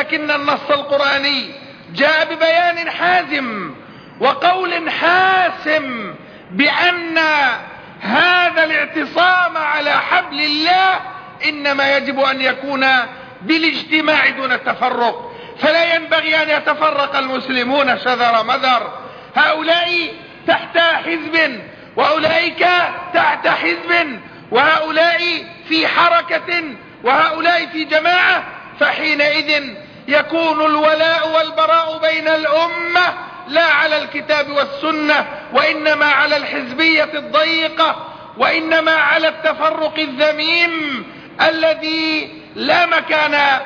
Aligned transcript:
لكن 0.00 0.30
النص 0.30 0.70
القرآني 0.70 1.50
جاء 1.94 2.34
ببيان 2.34 2.90
حازم 2.90 3.74
وقول 4.20 4.90
حاسم 4.90 6.14
بأن 6.50 7.18
هذا 8.00 8.64
الاعتصام 8.64 9.56
على 9.56 9.90
حبل 9.90 10.40
الله 10.40 11.00
إنما 11.48 11.96
يجب 11.96 12.20
أن 12.20 12.40
يكون 12.40 12.86
بالاجتماع 13.42 14.28
دون 14.28 14.52
التفرق 14.52 15.32
فلا 15.58 15.94
ينبغي 15.94 16.42
أن 16.42 16.50
يتفرق 16.50 17.16
المسلمون 17.16 17.98
شذر 17.98 18.44
مذر. 18.44 18.92
هؤلاء 19.36 20.14
تحت 20.46 20.78
حزب 20.78 21.60
وأولئك 21.96 22.66
تحت 23.14 23.48
حزب 23.48 24.20
وهؤلاء 24.50 25.44
في 25.68 25.88
حركة 25.88 26.62
وهؤلاء 27.04 27.66
في 27.66 27.84
جماعة. 27.84 28.60
فحينئذ 28.80 29.74
يكون 30.10 30.66
الولاء 30.66 31.28
والبراء 31.28 31.98
بين 31.98 32.28
الأمة 32.28 33.14
لا 33.48 33.64
على 33.64 33.98
الكتاب 33.98 34.50
والسنة 34.50 35.26
وإنما 35.52 36.06
على 36.06 36.36
الحزبية 36.36 37.10
الضيقة 37.14 38.06
وإنما 38.38 38.92
على 38.92 39.28
التفرق 39.28 39.98
الذميم 39.98 41.04
الذي 41.48 42.32
لا 42.56 42.86
مكان 42.86 43.60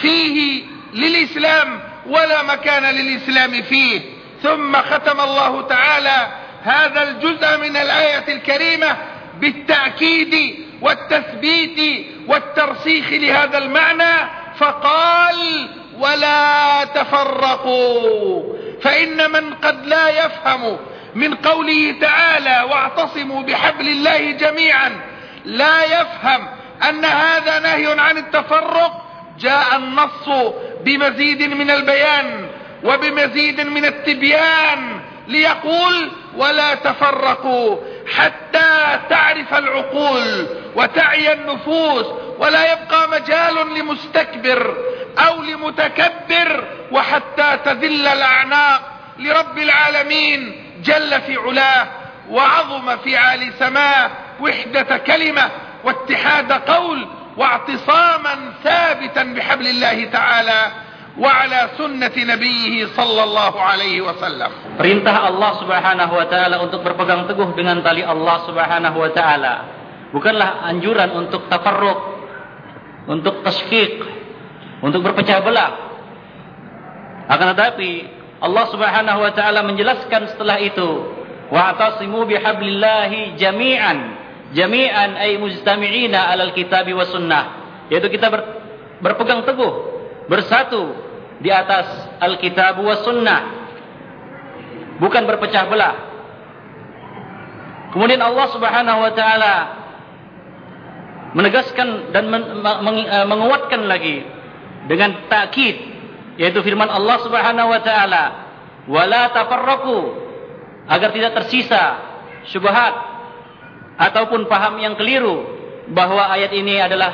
فيه 0.00 0.62
للإسلام 0.94 1.80
ولا 2.06 2.42
مكان 2.42 2.94
للإسلام 2.94 3.62
فيه. 3.62 4.00
ثم 4.42 4.76
ختم 4.76 5.20
الله 5.20 5.62
تعالى 5.62 6.28
هذا 6.62 7.02
الجزء 7.02 7.58
من 7.58 7.76
الآية 7.76 8.34
الكريمة 8.34 8.96
بالتأكيد 9.40 10.56
والتثبيت 10.80 12.06
والترسيخ 12.28 13.12
لهذا 13.12 13.58
المعنى 13.58 14.43
فقال 14.58 15.68
ولا 15.98 16.84
تفرقوا 16.84 18.42
فإن 18.82 19.30
من 19.30 19.54
قد 19.54 19.86
لا 19.86 20.08
يفهم 20.08 20.78
من 21.14 21.34
قوله 21.34 21.94
تعالى 22.00 22.66
واعتصموا 22.70 23.42
بحبل 23.42 23.88
الله 23.88 24.30
جميعا 24.30 25.00
لا 25.44 25.84
يفهم 25.84 26.48
أن 26.88 27.04
هذا 27.04 27.58
نهي 27.58 28.00
عن 28.00 28.18
التفرق 28.18 29.04
جاء 29.38 29.76
النص 29.76 30.28
بمزيد 30.84 31.42
من 31.42 31.70
البيان 31.70 32.48
وبمزيد 32.84 33.60
من 33.60 33.84
التبيان 33.84 35.00
ليقول 35.28 36.10
ولا 36.36 36.74
تفرقوا. 36.74 37.76
حتى 38.16 39.00
تعرف 39.10 39.54
العقول 39.54 40.46
وتعي 40.74 41.32
النفوس 41.32 42.06
ولا 42.38 42.72
يبقى 42.72 43.08
مجال 43.08 43.74
لمستكبر 43.78 44.76
أو 45.18 45.42
لمتكبر 45.42 46.64
وحتى 46.90 47.58
تذل 47.64 48.06
الأعناق 48.06 48.80
لرب 49.18 49.58
العالمين 49.58 50.64
جل 50.82 51.20
في 51.20 51.36
علاه 51.36 51.86
وعظم 52.30 52.96
في 52.96 53.16
عالي 53.16 53.52
سماه 53.58 54.10
وحدة 54.40 54.96
كلمة 54.98 55.50
واتحاد 55.84 56.52
قول 56.52 57.08
واعتصاما 57.36 58.52
ثابتا 58.64 59.22
بحبل 59.22 59.66
الله 59.66 60.04
تعالى. 60.04 60.72
وعلى 61.19 61.59
سنة 61.75 62.15
نبيه 62.15 62.95
صلى 62.95 63.21
الله 63.23 63.53
عليه 63.59 63.97
وسلم 64.07 64.51
Perintah 64.79 65.27
Allah 65.27 65.51
Subhanahu 65.59 66.13
wa 66.15 66.25
taala 66.31 66.63
untuk 66.63 66.79
berpegang 66.79 67.27
teguh 67.27 67.51
dengan 67.57 67.83
tali 67.83 68.05
Allah 68.05 68.47
Subhanahu 68.47 68.97
wa 68.97 69.11
taala 69.11 69.53
bukanlah 70.15 70.65
anjuran 70.69 71.11
untuk 71.13 71.51
tafarruq, 71.51 71.99
untuk 73.11 73.45
tasfiq, 73.45 74.01
untuk 74.81 75.05
berpecah 75.05 75.43
belah. 75.43 75.71
Akan 77.29 77.53
tetapi 77.53 77.91
Allah 78.39 78.65
Subhanahu 78.71 79.19
wa 79.19 79.31
taala 79.35 79.61
menjelaskan 79.67 80.33
setelah 80.33 80.57
itu 80.63 80.89
wa'tasimu 81.51 82.25
bihablillahi 82.29 83.35
jami'an 83.35 83.97
jami'an 84.55 85.17
ay 85.17 85.35
mujtami'ina 85.37 86.29
'alal 86.29 86.53
kitabi 86.53 86.93
was 86.93 87.09
sunnah 87.09 87.57
yaitu 87.89 88.09
kita 88.09 88.29
ber, 88.29 88.41
berpegang 89.01 89.45
teguh 89.45 89.73
bersatu 90.29 90.93
di 91.44 91.52
atas 91.52 92.16
Alkitab 92.24 92.80
wa 92.80 92.96
Sunnah. 93.04 93.42
Bukan 94.96 95.22
berpecah 95.28 95.68
belah. 95.68 95.94
Kemudian 97.92 98.24
Allah 98.24 98.46
Subhanahu 98.48 98.98
wa 99.04 99.12
taala 99.12 99.54
menegaskan 101.36 102.10
dan 102.16 102.32
eh, 102.32 103.26
menguatkan 103.28 103.84
lagi 103.84 104.24
dengan 104.88 105.28
takkid 105.28 105.76
yaitu 106.40 106.64
firman 106.64 106.88
Allah 106.88 107.20
Subhanahu 107.20 107.68
wa 107.68 107.80
taala 107.84 108.24
wala 108.88 109.30
tafarraqu 109.30 109.98
agar 110.88 111.12
tidak 111.12 111.32
tersisa 111.42 111.84
syubhat 112.48 112.94
ataupun 113.98 114.46
paham 114.50 114.80
yang 114.82 114.94
keliru 114.98 115.46
bahwa 115.90 116.32
ayat 116.32 116.50
ini 116.56 116.80
adalah 116.80 117.12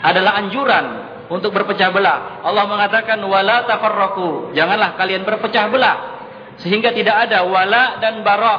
adalah 0.00 0.32
anjuran 0.38 0.86
untuk 1.29 1.51
berpecah 1.51 1.89
belah. 1.89 2.45
Allah 2.45 2.65
mengatakan 2.69 3.17
wala 3.25 3.65
tafarraqu. 3.65 4.53
Janganlah 4.53 4.93
kalian 4.99 5.25
berpecah 5.25 5.65
belah 5.69 5.95
sehingga 6.61 6.95
tidak 6.95 7.27
ada 7.27 7.43
wala 7.43 7.99
dan 7.99 8.23
bara 8.23 8.55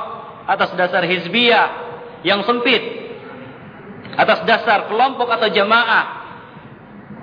atas 0.46 0.74
dasar 0.76 1.06
hizbiyah 1.06 1.66
yang 2.26 2.44
sempit. 2.44 3.06
Atas 4.16 4.44
dasar 4.48 4.88
kelompok 4.88 5.28
atau 5.28 5.48
jamaah 5.52 6.04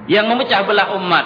yang 0.07 0.27
memecah 0.29 0.61
belah 0.67 0.95
umat. 0.99 1.25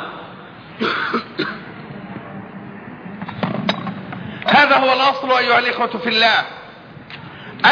هذا 4.47 4.75
هو 4.77 4.93
الأصل 4.93 5.31
أيها 5.31 5.59
الإخوة 5.59 5.97
في 5.97 6.09
الله 6.09 6.39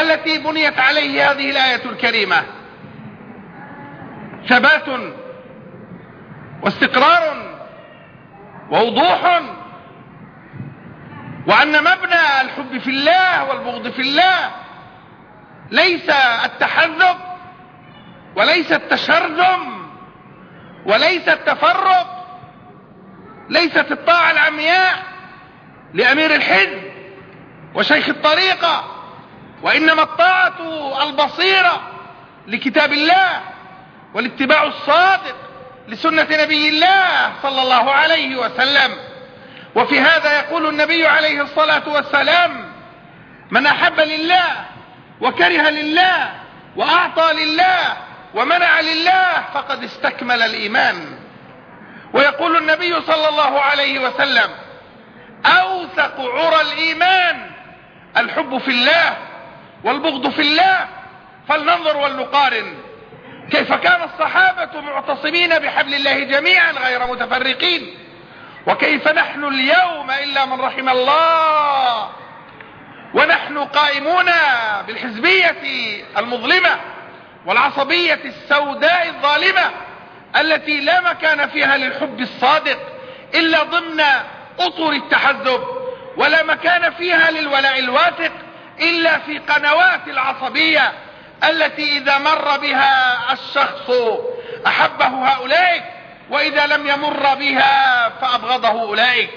التي 0.01 0.37
بنيت 0.37 0.79
عليه 0.79 1.31
هذه 1.31 1.49
الآية 1.51 1.85
الكريمة 1.85 2.43
ثبات 4.49 4.87
واستقرار 6.62 7.50
ووضوح 8.70 9.42
وأن 11.46 11.80
مبنى 11.80 12.40
الحب 12.40 12.78
في 12.78 12.90
الله 12.90 13.44
والبغض 13.44 13.90
في 13.90 14.02
الله 14.02 14.50
ليس 15.70 16.10
التحذب 16.44 17.16
وليس 18.36 18.72
التشرذم 18.72 19.90
وليس 20.86 21.28
التفرق 21.28 22.20
ليست 23.48 23.92
الطاعة 23.92 24.30
العمياء 24.30 25.02
لأمير 25.94 26.34
الحزب 26.34 26.82
وشيخ 27.74 28.08
الطريقة 28.08 28.84
وإنما 29.62 30.02
الطاعة 30.02 30.54
البصيرة 31.02 31.80
لكتاب 32.46 32.92
الله 32.92 33.40
والاتباع 34.14 34.64
الصادق 34.64 35.49
لسنة 35.90 36.26
نبي 36.30 36.68
الله 36.68 37.32
صلى 37.42 37.62
الله 37.62 37.92
عليه 37.92 38.36
وسلم. 38.36 38.96
وفي 39.74 40.00
هذا 40.00 40.38
يقول 40.38 40.66
النبي 40.66 41.06
عليه 41.06 41.42
الصلاة 41.42 41.88
والسلام 41.88 42.72
من 43.50 43.66
أحب 43.66 44.00
لله 44.00 44.64
وكره 45.20 45.70
لله 45.70 46.32
وأعطى 46.76 47.32
لله 47.32 47.96
ومنع 48.34 48.80
لله 48.80 49.44
فقد 49.54 49.84
استكمل 49.84 50.42
الإيمان. 50.42 51.18
ويقول 52.12 52.56
النبي 52.56 53.00
صلى 53.00 53.28
الله 53.28 53.60
عليه 53.60 53.98
وسلم 53.98 54.50
أوثق 55.46 56.20
عرى 56.20 56.60
الإيمان 56.60 57.50
الحب 58.16 58.58
في 58.58 58.70
الله 58.70 59.16
والبغض 59.84 60.30
في 60.30 60.42
الله 60.42 60.88
فلننظر 61.48 61.96
ولنقارن. 61.96 62.74
كيف 63.50 63.72
كان 63.72 64.02
الصحابة 64.02 64.80
معتصمين 64.80 65.58
بحبل 65.58 65.94
الله 65.94 66.18
جميعا 66.18 66.72
غير 66.72 67.06
متفرقين؟ 67.06 67.94
وكيف 68.66 69.08
نحن 69.08 69.44
اليوم 69.44 70.10
إلا 70.10 70.46
من 70.46 70.60
رحم 70.60 70.88
الله؟ 70.88 72.10
ونحن 73.14 73.58
قائمون 73.58 74.30
بالحزبية 74.86 75.56
المظلمة 76.18 76.76
والعصبية 77.46 78.20
السوداء 78.24 79.08
الظالمة 79.08 79.70
التي 80.40 80.80
لا 80.80 81.00
مكان 81.00 81.48
فيها 81.48 81.76
للحب 81.76 82.20
الصادق 82.20 82.78
إلا 83.34 83.62
ضمن 83.62 84.00
أطر 84.60 84.92
التحزب 84.92 85.60
ولا 86.16 86.42
مكان 86.42 86.92
فيها 86.92 87.30
للولاء 87.30 87.78
الواثق 87.78 88.32
إلا 88.80 89.18
في 89.18 89.38
قنوات 89.38 90.08
العصبية 90.08 90.92
التي 91.48 91.98
إذا 91.98 92.18
مر 92.18 92.56
بها 92.56 93.18
الشخص 93.32 93.90
أحبه 94.66 95.06
هؤلاء 95.06 96.00
وإذا 96.30 96.66
لم 96.66 96.86
يمر 96.86 97.34
بها 97.34 98.08
فأبغضه 98.08 98.82
أولئك. 98.82 99.30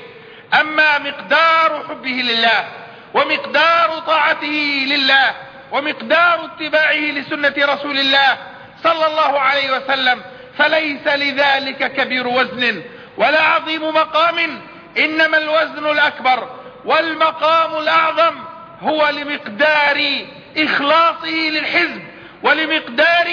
أما 0.62 0.98
مقدار 1.00 1.86
حبه 1.90 2.10
لله 2.10 2.66
ومقدار 3.14 4.00
طاعته 4.08 4.86
لله 4.88 5.36
ومقدار 5.72 6.46
اتباعه 6.46 6.94
لسنة 6.94 7.54
رسول 7.58 8.00
الله 8.00 8.38
صلى 8.84 9.06
الله 9.08 9.40
عليه 9.40 9.72
وسلم 9.78 10.22
فليس 10.58 11.08
لذلك 11.08 11.92
كبير 11.94 12.28
وزن 12.28 12.84
ولا 13.18 13.42
عظيم 13.42 13.88
مقام 13.88 14.62
إنما 14.98 15.38
الوزن 15.38 15.86
الأكبر 15.92 16.50
والمقام 16.86 17.78
الأعظم 17.78 18.36
هو 18.82 19.10
لمقدار 19.10 20.26
إخلاصه 20.58 21.50
للحزب 21.50 22.02
ولمقدار 22.44 23.28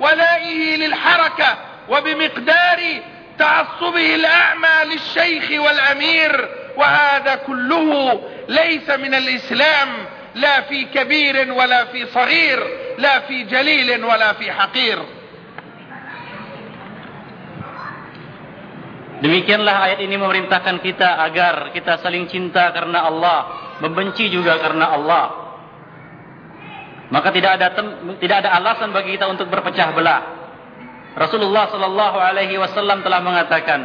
ولائه 0.00 0.76
للحركة 0.76 1.58
وبمقدار 1.88 2.80
تعصبه 3.38 4.14
الأعمى 4.14 4.92
للشيخ 4.92 5.60
والأمير 5.60 6.48
وهذا 6.76 7.34
كله 7.34 8.20
ليس 8.48 8.90
من 8.90 9.14
الإسلام 9.14 9.88
لا 10.34 10.60
في 10.60 10.84
كبير 10.84 11.52
ولا 11.52 11.84
في 11.84 12.06
صغير 12.06 12.60
لا 12.98 13.20
في 13.20 13.42
جليل 13.42 14.04
ولا 14.04 14.32
في 14.32 14.52
حقير 14.52 14.98
Demikianlah 19.14 19.88
ayat 19.88 20.04
ini 20.04 20.20
memerintahkan 20.20 20.84
kita 20.84 21.16
agar 21.24 21.72
kita 21.72 21.96
saling 22.04 22.28
cinta 22.28 22.68
karena 22.76 23.08
Allah, 23.08 23.40
membenci 23.80 24.28
juga 24.28 24.60
karena 24.60 24.92
Allah. 24.92 25.43
Maka 27.14 27.30
tidak 27.30 27.62
ada 27.62 27.70
tidak 28.18 28.36
ada 28.42 28.50
alasan 28.58 28.90
bagi 28.90 29.14
kita 29.14 29.30
untuk 29.30 29.46
berpecah 29.46 29.94
belah. 29.94 30.22
Rasulullah 31.14 31.70
sallallahu 31.70 32.18
alaihi 32.18 32.58
wasallam 32.58 33.06
telah 33.06 33.22
mengatakan, 33.22 33.80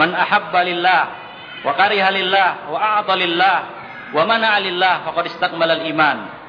"Man 0.00 0.16
ahabba 0.16 0.64
lillah 0.64 1.02
wa 1.60 1.76
kariha 1.76 2.08
lillah 2.08 2.72
wa 2.72 2.78
a'ta 2.80 3.12
lillah 3.20 3.58
wa 4.16 4.22
mana'a 4.24 4.58
lillah 4.64 4.94
faqad 5.04 5.28
istakmala 5.28 5.76
al-iman." 5.76 6.40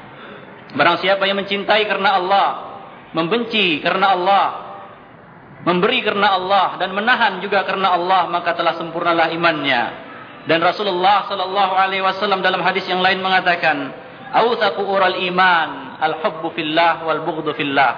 Barang 0.72 0.96
siapa 1.04 1.28
yang 1.28 1.36
mencintai 1.36 1.84
karena 1.84 2.16
Allah, 2.16 2.48
membenci 3.12 3.84
karena 3.84 4.16
Allah, 4.16 4.72
memberi 5.68 6.00
karena 6.02 6.32
Allah 6.32 6.80
dan 6.80 6.90
menahan 6.96 7.38
juga 7.44 7.62
karena 7.62 7.94
Allah 7.94 8.26
maka 8.26 8.56
telah 8.56 8.74
sempurnalah 8.74 9.30
imannya 9.30 9.82
dan 10.50 10.58
Rasulullah 10.58 11.30
sallallahu 11.30 11.74
alaihi 11.78 12.02
wasallam 12.02 12.42
dalam 12.42 12.58
hadis 12.66 12.82
yang 12.90 12.98
lain 12.98 13.22
mengatakan 13.22 13.94
awthaqu 14.34 14.82
ural 14.82 15.14
iman 15.30 15.91
al 16.02 16.18
hubbu 16.18 16.50
fillah 16.50 17.06
wal 17.06 17.22
bughdhu 17.22 17.54
fillah 17.54 17.92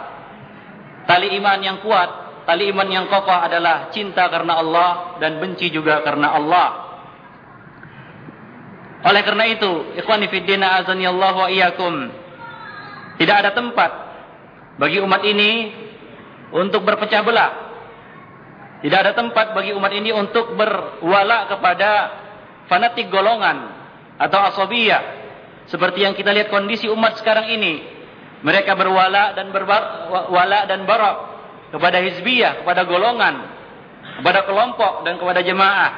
tali 1.09 1.33
iman 1.41 1.59
yang 1.65 1.81
kuat 1.81 2.45
tali 2.45 2.69
iman 2.69 2.89
yang 2.93 3.09
kokoh 3.09 3.33
adalah 3.33 3.89
cinta 3.89 4.29
karena 4.29 4.61
Allah 4.61 5.17
dan 5.17 5.41
benci 5.41 5.73
juga 5.73 6.05
karena 6.05 6.37
Allah 6.37 6.69
oleh 9.05 9.23
karena 9.25 9.45
itu 9.49 9.97
ikhwani 9.97 10.29
fid 10.29 10.45
din 10.45 10.61
azani 10.61 11.09
Allah 11.09 11.33
wa 11.33 11.49
iyyakum 11.49 11.95
tidak 13.17 13.37
ada 13.41 13.51
tempat 13.57 13.91
bagi 14.79 14.99
umat 14.99 15.23
ini 15.23 15.51
untuk 16.55 16.83
berpecah 16.83 17.23
belah. 17.23 17.53
Tidak 18.83 18.99
ada 19.01 19.17
tempat 19.17 19.57
bagi 19.57 19.73
umat 19.73 19.93
ini 19.97 20.13
untuk 20.13 20.53
berwala 20.59 21.49
kepada 21.49 21.91
fanatik 22.69 23.09
golongan 23.09 23.73
atau 24.21 24.41
asobiyah. 24.53 25.25
Seperti 25.73 26.05
yang 26.05 26.13
kita 26.13 26.37
lihat 26.37 26.53
kondisi 26.53 26.91
umat 26.93 27.17
sekarang 27.17 27.49
ini. 27.49 27.94
Mereka 28.45 28.77
berwala 28.77 29.33
dan 29.33 29.49
berwala 29.49 30.69
dan 30.69 30.85
barok 30.85 31.17
kepada 31.73 31.99
hizbiyah, 32.05 32.61
kepada 32.61 32.85
golongan, 32.85 33.35
kepada 34.21 34.45
kelompok 34.45 35.09
dan 35.09 35.17
kepada 35.17 35.41
jemaah. 35.41 35.91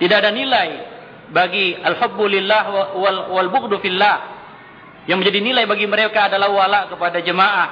Tidak 0.00 0.16
ada 0.16 0.32
nilai 0.32 0.68
bagi 1.36 1.76
alhabbulillah 1.76 2.64
wal, 2.96 3.18
wal 3.28 3.50
bughdu 3.52 3.76
fillah. 3.84 4.34
Yang 5.06 5.18
menjadi 5.22 5.40
nilai 5.44 5.64
bagi 5.68 5.86
mereka 5.86 6.32
adalah 6.32 6.50
wala 6.50 6.80
kepada 6.90 7.22
jemaah, 7.22 7.68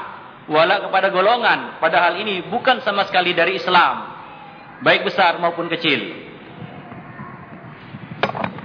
wala 0.47 0.85
kepada 0.85 1.09
golongan. 1.11 1.81
Padahal 1.83 2.21
ini 2.21 2.45
bukan 2.47 2.85
sama 2.85 3.09
sekali 3.09 3.33
dari 3.33 3.57
Islam. 3.57 4.15
Baik 4.85 5.09
besar 5.09 5.41
maupun 5.41 5.67
kecil. 5.73 6.13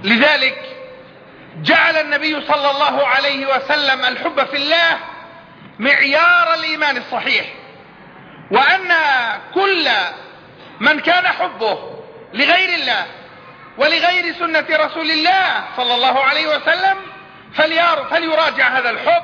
Lidzalik 0.04 0.79
جعل 1.56 1.96
النبي 1.96 2.46
صلى 2.46 2.70
الله 2.70 3.06
عليه 3.06 3.46
وسلم 3.46 4.04
الحب 4.04 4.46
في 4.46 4.56
الله 4.56 4.98
معيار 5.78 6.54
الإيمان 6.54 6.96
الصحيح. 6.96 7.46
وأن 8.50 8.92
كل 9.54 9.88
من 10.80 11.00
كان 11.00 11.26
حبه 11.28 12.02
لغير 12.32 12.68
الله 12.68 13.06
ولغير 13.78 14.34
سنة 14.34 14.66
رسول 14.70 15.10
الله 15.10 15.64
صلى 15.76 15.94
الله 15.94 16.24
عليه 16.24 16.46
وسلم 16.46 16.96
فليراجع 18.10 18.68
هذا 18.78 18.90
الحب 18.90 19.22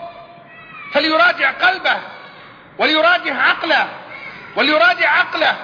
فليراجع 0.93 1.51
قلبه 1.51 1.99
وليراجع 2.79 3.43
عقله 3.43 3.89
وليراجع 4.57 5.11
عقله 5.11 5.57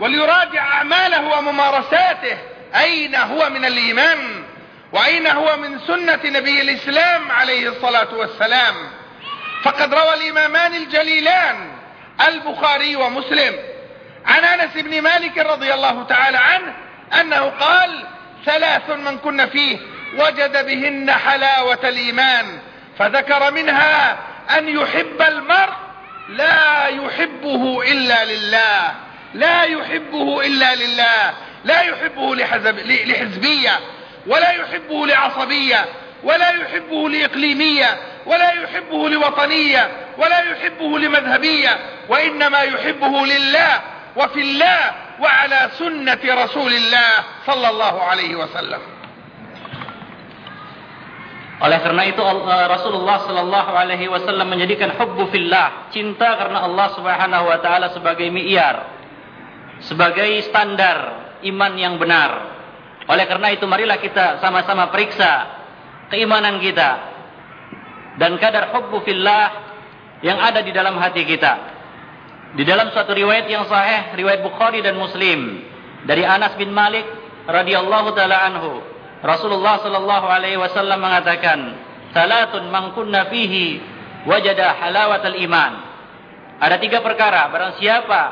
وليراجع 0.00 0.62
أعماله 0.62 1.38
وممارساته. 1.38 2.38
أين 2.74 3.14
هو 3.14 3.50
من 3.50 3.64
الإيمان؟ 3.64 4.44
وأين 4.92 5.26
هو 5.26 5.56
من 5.56 5.78
سنة 5.86 6.20
نبي 6.24 6.60
الإسلام 6.60 7.32
عليه 7.32 7.68
الصلاة 7.68 8.14
والسلام؟ 8.14 8.74
فقد 9.62 9.94
روى 9.94 10.14
الإمامان 10.14 10.74
الجليلان 10.74 11.56
البخاري 12.28 12.96
ومسلم. 12.96 13.54
عن 14.26 14.44
أنس 14.44 14.70
بن 14.74 15.02
مالك 15.02 15.38
رضي 15.38 15.74
الله 15.74 16.02
تعالى 16.04 16.38
عنه 16.38 16.74
أنه 17.20 17.40
قال 17.48 18.04
ثلاث 18.46 18.90
من 18.90 19.18
كن 19.18 19.46
فيه 19.46 19.78
وجد 20.18 20.66
بهن 20.66 21.10
حلاوة 21.10 21.88
الإيمان 21.88 22.58
فذكر 22.98 23.52
منها 23.52 24.18
أن 24.58 24.68
يحب 24.68 25.22
المرء 25.22 25.72
لا 26.28 26.86
يحبه 26.86 27.82
إلا 27.82 28.24
لله 28.24 28.94
لا 29.34 29.62
يحبه 29.62 30.40
إلا 30.46 30.74
لله 30.74 31.34
لا 31.64 31.82
يحبه 31.82 32.34
لحزب 32.36 32.78
لحزبية 32.86 33.80
ولا 34.28 34.50
يحبه 34.50 35.06
لعصبية 35.06 35.84
ولا 36.24 36.50
يحبه 36.50 37.08
لإقليمية 37.08 37.98
ولا 38.26 38.52
يحبه 38.52 39.08
لوطنية 39.08 39.90
ولا 40.18 40.40
يحبه 40.40 40.98
لمذهبية 40.98 41.78
وإنما 42.08 42.60
يحبه 42.62 43.26
لله 43.26 43.80
وفي 44.16 44.40
الله 44.40 44.80
وعلى 45.20 45.70
سنة 45.78 46.44
رسول 46.44 46.72
الله 46.72 47.12
صلى 47.46 47.68
الله 47.70 48.02
عليه 48.02 48.36
وسلم 48.36 48.80
Oleh 51.58 51.82
karena 51.82 52.06
itu 52.06 52.22
eh, 52.22 52.66
Rasulullah 52.70 53.18
sallallahu 53.26 53.70
alaihi 53.74 54.06
wasallam 54.06 54.46
menjadikan 54.46 54.94
hubbu 54.94 55.26
fillah, 55.34 55.90
cinta 55.90 56.38
karena 56.38 56.62
Allah 56.62 56.94
Subhanahu 56.94 57.50
wa 57.50 57.58
taala 57.58 57.90
sebagai 57.90 58.30
mi'yar, 58.30 58.86
sebagai 59.82 60.38
standar 60.46 60.98
iman 61.42 61.72
yang 61.74 61.98
benar. 61.98 62.57
Oleh 63.08 63.24
karena 63.24 63.48
itu 63.56 63.64
marilah 63.64 63.96
kita 63.96 64.44
sama-sama 64.44 64.92
periksa 64.92 65.48
keimanan 66.12 66.60
kita 66.60 66.90
dan 68.20 68.36
kadar 68.36 68.74
hubbu 68.76 69.00
fillah 69.00 69.68
yang 70.20 70.36
ada 70.36 70.60
di 70.60 70.74
dalam 70.74 70.98
hati 71.00 71.24
kita. 71.24 71.76
Di 72.52 72.64
dalam 72.64 72.92
suatu 72.92 73.12
riwayat 73.12 73.48
yang 73.48 73.64
sahih, 73.68 74.16
riwayat 74.16 74.40
Bukhari 74.44 74.80
dan 74.84 74.96
Muslim 74.96 75.62
dari 76.04 76.24
Anas 76.24 76.56
bin 76.56 76.72
Malik 76.72 77.04
radhiyallahu 77.48 78.12
taala 78.12 78.44
anhu, 78.44 78.84
Rasulullah 79.24 79.80
sallallahu 79.80 80.26
alaihi 80.28 80.60
wasallam 80.60 81.00
mengatakan, 81.00 81.58
"Salatun 82.12 82.68
man 82.68 82.92
kunna 82.92 83.28
fihi 83.32 83.80
wajada 84.28 84.80
halawatal 84.84 85.38
iman." 85.48 85.72
Ada 86.58 86.76
tiga 86.82 86.98
perkara, 87.04 87.46
barang 87.52 87.72
siapa 87.78 88.22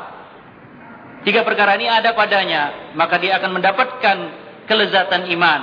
tiga 1.23 1.47
perkara 1.47 1.79
ini 1.79 1.87
ada 1.87 2.11
padanya, 2.11 2.93
maka 2.97 3.15
dia 3.21 3.39
akan 3.39 3.51
mendapatkan 3.55 4.17
kelezatan 4.67 5.31
iman. 5.33 5.61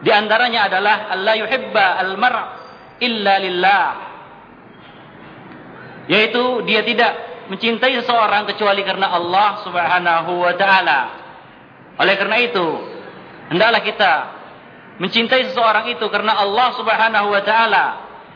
Di 0.00 0.10
antaranya 0.14 0.70
adalah 0.70 1.10
Allah 1.10 1.34
yuhibba 1.42 1.86
al-mar' 2.06 2.42
illa 3.02 3.34
lillah. 3.42 3.86
Yaitu 6.08 6.64
dia 6.64 6.86
tidak 6.86 7.12
mencintai 7.52 7.98
seseorang 8.00 8.48
kecuali 8.48 8.80
karena 8.86 9.12
Allah 9.12 9.60
Subhanahu 9.66 10.32
wa 10.40 10.54
taala. 10.56 11.00
Oleh 11.98 12.14
karena 12.14 12.38
itu, 12.38 12.66
Hendaklah 13.48 13.80
kita 13.80 14.12
mencintai 15.00 15.52
seseorang 15.52 15.88
itu 15.88 16.04
karena 16.12 16.36
Allah 16.36 16.68
Subhanahu 16.76 17.28
wa 17.32 17.42
taala, 17.42 17.84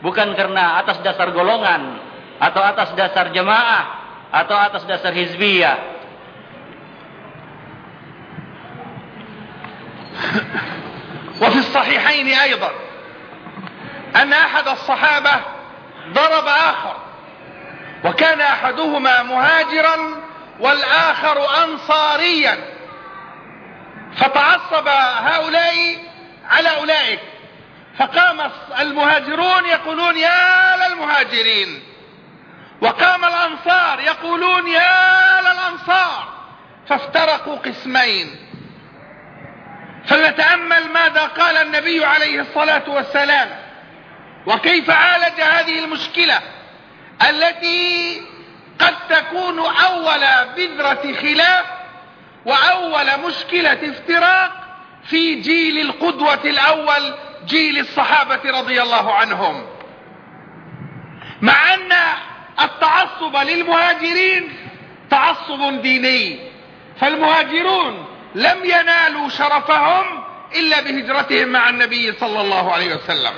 bukan 0.01 0.33
karena 0.33 0.81
atas 0.81 1.05
dasar 1.05 1.29
golongan 1.29 2.01
atau 2.41 2.61
atas 2.65 2.97
dasar 2.97 3.29
jemaah 3.29 3.83
atau 4.33 4.57
atas 4.57 4.83
dasar 4.89 5.13
hizbiyah. 5.13 5.92
وفي 11.41 11.59
الصحيحين 11.59 12.27
أيضا 12.27 12.71
أن 14.15 14.33
أحد 14.33 14.67
الصحابة 14.67 15.31
ضرب 16.07 16.47
آخر 16.47 16.97
وكان 18.03 18.41
أحدهما 18.41 19.23
مهاجرا 19.23 19.95
والآخر 20.59 21.63
أنصاريا. 21.63 22.73
فتعصب 24.17 24.87
هؤلاء 25.17 25.97
على 26.49 26.77
أولئك 26.77 27.19
فقام 27.99 28.51
المهاجرون 28.79 29.65
يقولون 29.65 30.17
يا 30.17 30.75
للمهاجرين. 30.87 31.83
وقام 32.81 33.25
الأنصار 33.25 33.99
يقولون 33.99 34.67
يا 34.67 35.41
للأنصار. 35.41 36.33
فافترقوا 36.89 37.55
قسمين 37.55 38.52
فلنتأمل 40.07 40.89
ماذا 40.93 41.25
قال 41.25 41.57
النبي 41.57 42.05
عليه 42.05 42.41
الصلاة 42.41 42.83
والسلام. 42.87 43.49
وكيف 44.45 44.89
عالج 44.89 45.41
هذه 45.41 45.79
المشكلة 45.79 46.39
التي 47.29 48.21
قد 48.79 48.95
تكون 49.09 49.59
أول 49.59 50.21
بذرة 50.55 51.13
خلاف 51.21 51.65
وأول 52.45 53.07
مشكلة 53.27 53.89
افتراق 53.89 54.51
في 55.09 55.35
جيل 55.35 55.79
القدوة 55.79 56.39
الأول 56.45 57.13
جيل 57.45 57.79
الصحابة 57.79 58.59
رضي 58.59 58.81
الله 58.81 59.13
عنهم. 59.13 59.65
مع 61.41 61.73
أن 61.73 61.91
التعصب 62.61 63.35
للمهاجرين 63.35 64.55
تعصب 65.09 65.81
ديني 65.81 66.39
فالمهاجرون 67.01 68.07
لم 68.35 68.65
ينالوا 68.65 69.29
شرفهم 69.29 70.23
إلا 70.55 70.81
بهجرتهم 70.81 71.47
مع 71.47 71.69
النبي 71.69 72.13
صلى 72.19 72.41
الله 72.41 72.73
عليه 72.73 72.95
وسلم. 72.95 73.33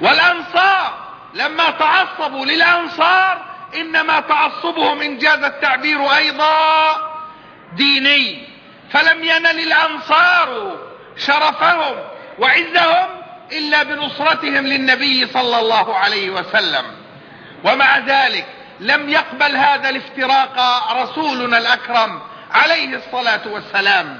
والأنصار 0.00 0.94
لما 1.34 1.70
تعصبوا 1.70 2.46
للأنصار 2.46 3.44
إنما 3.74 4.20
تعصبهم 4.20 5.02
إن 5.02 5.18
جاز 5.18 5.42
التعبير 5.42 6.16
أيضا 6.16 6.96
ديني. 7.76 8.48
فلم 8.92 9.24
ينل 9.24 9.60
الأنصار 9.60 10.76
شرفهم 11.16 11.96
وعزهم 12.38 13.08
إلا 13.52 13.82
بنصرتهم 13.82 14.66
للنبي 14.66 15.26
صلى 15.26 15.60
الله 15.60 15.96
عليه 15.96 16.30
وسلم. 16.30 16.84
ومع 17.64 17.98
ذلك 17.98 18.46
لم 18.80 19.08
يقبل 19.08 19.56
هذا 19.56 19.88
الافتراق 19.88 20.56
رسولنا 21.02 21.58
الأكرم 21.58 22.20
عليه 22.52 22.96
الصلاة 22.96 23.48
والسلام. 23.48 24.18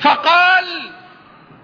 فقال 0.00 0.92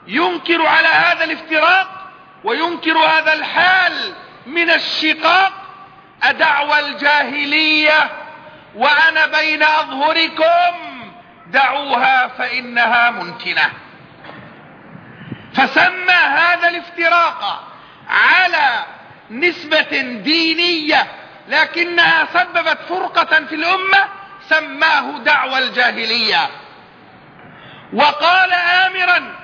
ينكر 0.06 0.66
على 0.66 0.88
هذا 0.88 1.24
الافتراق 1.24 2.10
وينكر 2.44 2.98
هذا 2.98 3.32
الحال 3.32 4.14
من 4.46 4.70
الشقاق. 4.70 5.52
أدعوى 6.22 6.80
الجاهلية 6.80 8.10
وأنا 8.74 9.26
بين 9.26 9.62
أظهركم 9.62 10.74
دعوها 11.46 12.28
فإنها 12.28 13.10
منتنة 13.10 13.70
فسمى 15.54 16.12
هذا 16.12 16.68
الافتراق 16.68 17.68
على 18.08 18.84
نسبة 19.30 20.00
دينية 20.24 21.06
لكنها 21.48 22.26
سببت 22.34 22.78
فرقة 22.88 23.44
في 23.44 23.54
الأمة 23.54 24.08
سماه 24.48 25.18
دعوى 25.18 25.58
الجاهلية. 25.58 26.50
وقال 27.94 28.52
آمرا 28.52 29.34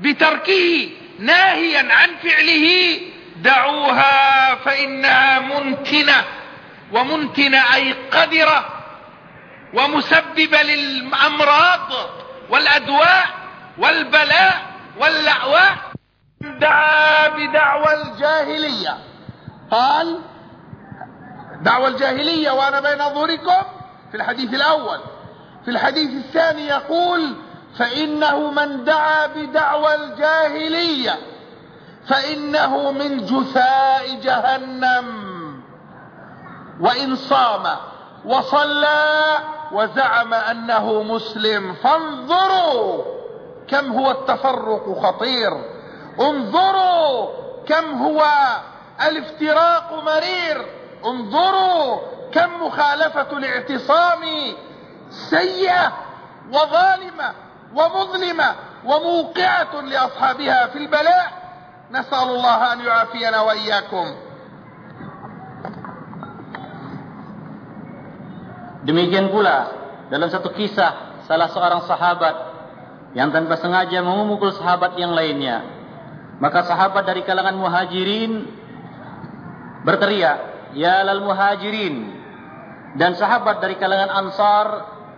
بتركه 0.00 0.90
ناهيا 1.18 1.94
عن 1.94 2.16
فعله 2.16 3.00
دعوها 3.36 4.54
فإنها 4.54 5.38
منتنة 5.38 6.24
ومنتنة 6.92 7.74
أي 7.74 7.92
قدرة 7.92 8.68
ومسببة 9.74 10.62
للأمراض 10.62 11.92
والأدواء 12.50 13.26
والبلاء 13.78 14.62
واللعواء 14.98 15.76
دعا 16.40 17.28
بدعوى 17.28 17.94
الجاهلية. 17.94 18.98
قال 19.70 20.20
دعوى 21.60 21.88
الجاهلية 21.88 22.50
وأنا 22.50 22.80
بين 22.80 22.98
ظهوركم 22.98 23.77
في 24.10 24.16
الحديث 24.16 24.54
الأول. 24.54 24.98
في 25.64 25.70
الحديث 25.70 26.10
الثاني 26.24 26.66
يقول 26.66 27.34
فإنه 27.78 28.50
من 28.50 28.84
دعا 28.84 29.26
بدعوى 29.26 29.94
الجاهلية 29.94 31.18
فإنه 32.06 32.92
من 32.92 33.26
جثاء 33.26 34.20
جهنم. 34.22 35.28
وإن 36.80 37.16
صام 37.16 37.62
وصلى 38.24 39.38
وزعم 39.72 40.34
أنه 40.34 41.02
مسلم 41.02 41.74
فانظروا 41.74 43.04
كم 43.68 43.92
هو 43.92 44.10
التفرق 44.10 45.00
خطير. 45.02 45.50
انظروا 46.20 47.28
كم 47.66 48.02
هو 48.02 48.26
الافتراق 49.06 50.02
مرير. 50.04 50.66
انظروا 51.04 52.17
كم 52.33 52.49
مخالفة 52.65 53.37
الاعتصام 53.37 54.21
سيئة 55.09 55.93
وظالمة 56.51 57.29
ومظلمة 57.75 58.49
وموقعة 58.85 59.73
لأصحابها 59.81 60.67
في 60.67 60.77
البلاء 60.77 61.27
نسأل 61.91 62.29
الله 62.29 62.73
أن 62.73 62.79
يعافينا 62.79 63.41
وإياكم 63.41 64.07
Demikian 68.83 69.31
pula 69.31 69.71
dalam 70.11 70.27
satu 70.27 70.51
kisah 70.51 71.23
salah 71.23 71.47
seorang 71.47 71.87
sahabat 71.87 72.35
yang 73.15 73.31
tanpa 73.31 73.55
sengaja 73.55 74.03
memukul 74.03 74.51
sahabat 74.51 74.99
yang 74.99 75.15
lainnya. 75.15 75.63
Maka 76.43 76.67
sahabat 76.67 77.07
dari 77.07 77.23
kalangan 77.23 77.55
muhajirin 77.55 78.51
berteriak, 79.87 80.51
Ya 80.75 81.05
lal 81.05 81.21
muhajirin. 81.21 82.16
dan 82.98 83.14
sahabat 83.14 83.62
dari 83.62 83.78
kalangan 83.78 84.10
ansar 84.10 84.66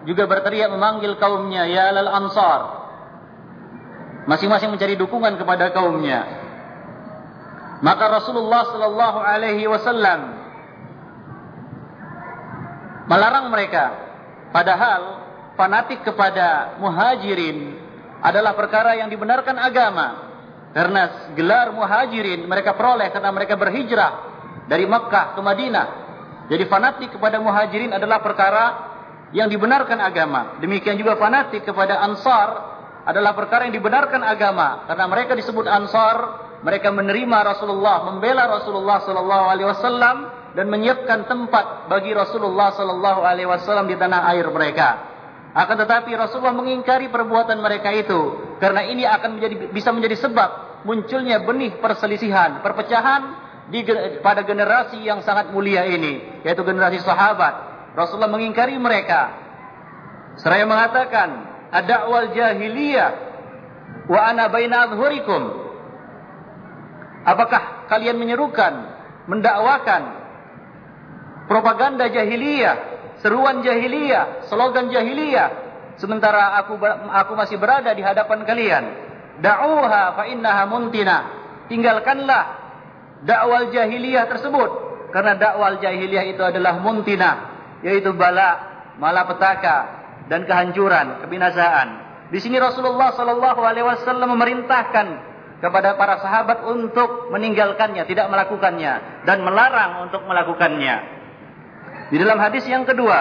juga 0.05 0.29
berteriak 0.29 0.69
memanggil 0.69 1.17
kaumnya, 1.17 1.65
Ya 1.65 1.89
lal 1.89 2.13
ansar. 2.13 2.61
Masing-masing 4.29 4.69
mencari 4.69 5.01
dukungan 5.01 5.41
kepada 5.41 5.73
kaumnya. 5.73 6.29
Maka 7.81 8.05
Rasulullah 8.21 8.69
sallallahu 8.69 9.19
alaihi 9.25 9.65
wasallam 9.65 10.37
melarang 13.09 13.49
mereka 13.49 13.85
padahal 14.53 15.03
fanatik 15.57 16.05
kepada 16.05 16.77
muhajirin 16.79 17.81
adalah 18.21 18.53
perkara 18.53 19.01
yang 19.01 19.09
dibenarkan 19.09 19.57
agama 19.57 20.07
karena 20.77 21.33
gelar 21.33 21.73
muhajirin 21.73 22.45
mereka 22.45 22.77
peroleh 22.77 23.09
karena 23.09 23.33
mereka 23.33 23.57
berhijrah 23.57 24.13
dari 24.69 24.85
Makkah 24.85 25.35
ke 25.35 25.41
Madinah 25.41 25.87
jadi 26.51 26.67
fanatik 26.67 27.15
kepada 27.15 27.39
muhajirin 27.39 27.95
adalah 27.95 28.19
perkara 28.19 28.65
yang 29.31 29.47
dibenarkan 29.47 30.03
agama 30.03 30.59
demikian 30.59 30.99
juga 30.99 31.15
fanatik 31.15 31.63
kepada 31.63 32.03
ansar 32.03 32.49
adalah 33.07 33.33
perkara 33.33 33.65
yang 33.71 33.75
dibenarkan 33.79 34.21
agama 34.21 34.85
karena 34.91 35.05
mereka 35.09 35.33
disebut 35.39 35.65
ansar 35.65 36.51
mereka 36.61 36.93
menerima 36.93 37.57
Rasulullah, 37.57 38.05
membela 38.05 38.45
Rasulullah 38.45 39.01
sallallahu 39.01 39.45
alaihi 39.49 39.69
wasallam 39.69 40.17
dan 40.53 40.67
menyiapkan 40.69 41.25
tempat 41.25 41.89
bagi 41.89 42.13
Rasulullah 42.13 42.75
sallallahu 42.77 43.21
alaihi 43.25 43.49
wasallam 43.49 43.89
di 43.89 43.97
tanah 43.97 44.29
air 44.35 44.45
mereka. 44.53 45.09
Akan 45.57 45.81
tetapi 45.81 46.15
Rasulullah 46.15 46.55
mengingkari 46.55 47.11
perbuatan 47.11 47.59
mereka 47.59 47.91
itu 47.91 48.55
karena 48.63 48.87
ini 48.87 49.03
akan 49.03 49.41
menjadi 49.41 49.55
bisa 49.73 49.91
menjadi 49.91 50.17
sebab 50.21 50.85
munculnya 50.87 51.43
benih 51.43 51.81
perselisihan, 51.81 52.63
perpecahan 52.63 53.50
pada 54.21 54.43
generasi 54.43 54.99
yang 55.01 55.23
sangat 55.23 55.55
mulia 55.55 55.87
ini, 55.87 56.43
yaitu 56.43 56.67
generasi 56.67 56.99
sahabat. 57.07 57.71
Rasulullah 57.95 58.31
mengingkari 58.31 58.75
mereka. 58.77 59.31
Seraya 60.39 60.67
mengatakan, 60.67 61.29
"Ad-da'wal 61.71 62.35
jahiliyah 62.35 63.11
wa 64.11 64.21
ana 64.27 64.51
baina 64.51 64.91
adhhurikum." 64.91 65.43
Apakah 67.27 67.87
kalian 67.87 68.17
menyerukan, 68.19 68.73
mendakwakan 69.29 70.03
propaganda 71.47 72.09
jahiliyah, 72.11 72.77
seruan 73.23 73.63
jahiliyah, 73.63 74.49
slogan 74.49 74.89
jahiliyah, 74.91 75.49
sementara 76.01 76.59
aku 76.65 76.81
aku 77.11 77.33
masih 77.39 77.61
berada 77.61 77.93
di 77.95 78.03
hadapan 78.03 78.43
kalian? 78.43 78.85
Da'uha 79.41 80.03
fa 80.17 80.25
innaha 80.27 80.65
muntina. 80.67 81.19
Tinggalkanlah 81.71 82.60
dakwal 83.25 83.69
jahiliyah 83.73 84.29
tersebut 84.29 84.71
karena 85.11 85.37
dakwal 85.37 85.83
jahiliyah 85.83 86.25
itu 86.31 86.43
adalah 86.43 86.79
muntina, 86.81 87.31
yaitu 87.83 88.15
bala, 88.15 88.63
malapetaka 88.97 89.77
dan 90.31 90.47
kehancuran, 90.47 91.27
kebinasaan. 91.27 91.89
Di 92.31 92.39
sini 92.39 92.63
Rasulullah 92.63 93.11
sallallahu 93.11 93.61
alaihi 93.61 93.87
wasallam 93.87 94.39
memerintahkan 94.39 95.07
kepada 95.59 95.99
para 95.99 96.23
sahabat 96.23 96.63
untuk 96.65 97.29
meninggalkannya, 97.35 98.07
tidak 98.07 98.31
melakukannya 98.31 99.27
dan 99.27 99.43
melarang 99.43 100.07
untuk 100.09 100.25
melakukannya. 100.25 101.21
Di 102.15 102.17
dalam 102.17 102.39
hadis 102.39 102.65
yang 102.71 102.87
kedua, 102.87 103.19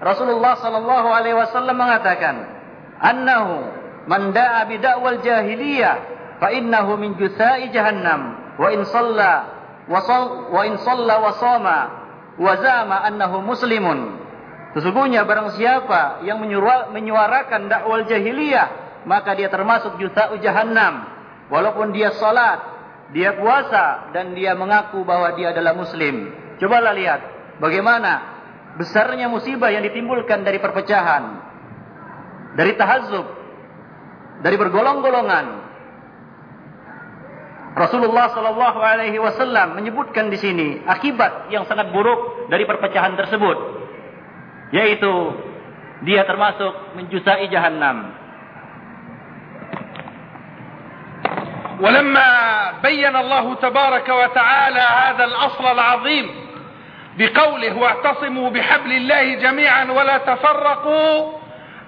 Rasulullah 0.00 0.56
sallallahu 0.56 1.08
alaihi 1.12 1.36
wasallam 1.36 1.76
mengatakan, 1.76 2.34
"Annahu 2.98 3.56
man 4.08 4.32
da'a 4.32 4.64
bi 4.64 4.80
da'wal 4.80 5.20
jahiliyah 5.20 5.96
fa 6.40 6.48
innahu 6.50 6.96
min 6.96 7.20
jusai 7.20 7.68
jahannam 7.68 8.47
wa 8.58 8.68
in 8.74 8.82
shalla 8.84 9.32
wa 9.88 10.00
shalla 10.02 11.16
wa 12.38 12.52
zama 12.60 12.96
annahu 13.06 13.40
muslimun 13.40 14.28
Sesungguhnya 14.76 15.24
barang 15.24 15.56
siapa 15.56 16.22
yang 16.28 16.44
menyuarakan 16.92 17.72
dakwal 17.72 18.04
jahiliyah, 18.04 19.00
maka 19.08 19.32
dia 19.32 19.48
termasuk 19.48 19.96
juta 19.96 20.28
jahannam. 20.44 21.08
Walaupun 21.48 21.96
dia 21.96 22.12
salat, 22.12 22.60
dia 23.16 23.32
puasa 23.32 24.12
dan 24.12 24.36
dia 24.36 24.52
mengaku 24.52 25.00
bahwa 25.08 25.32
dia 25.32 25.56
adalah 25.56 25.72
muslim. 25.72 26.28
Cobalah 26.60 26.92
lihat 26.92 27.20
bagaimana 27.56 28.12
besarnya 28.76 29.32
musibah 29.32 29.72
yang 29.72 29.80
ditimbulkan 29.88 30.44
dari 30.44 30.60
perpecahan, 30.60 31.24
dari 32.52 32.76
tahazzub, 32.76 33.26
dari 34.44 34.56
bergolong-golongan. 34.60 35.67
Rasulullah 37.78 38.34
sallallahu 38.34 38.78
alaihi 38.82 39.22
wasallam 39.22 39.78
menyebutkan 39.78 40.26
di 40.28 40.38
sini 40.38 40.68
akibat 40.82 41.46
yang 41.54 41.62
sangat 41.70 41.94
buruk 41.94 42.50
dari 42.50 42.66
perpecahan 42.66 43.14
tersebut 43.14 43.56
yaitu 44.74 45.12
dia 46.02 46.26
termasuk 46.26 46.98
menjusai 46.98 47.46
jahannam. 47.50 48.26
ولما 51.78 52.30
بين 52.82 53.16
الله 53.16 53.54
تبارك 53.54 54.08
وتعالى 54.08 54.80
هذا 54.80 55.24
الأصل 55.24 55.64
العظيم 55.66 56.26
بقوله 57.18 57.78
واعتصموا 57.78 58.50
بحبل 58.50 58.92
الله 58.92 59.34
جميعا 59.34 59.84
ولا 59.84 60.18
تفرقوا 60.18 61.32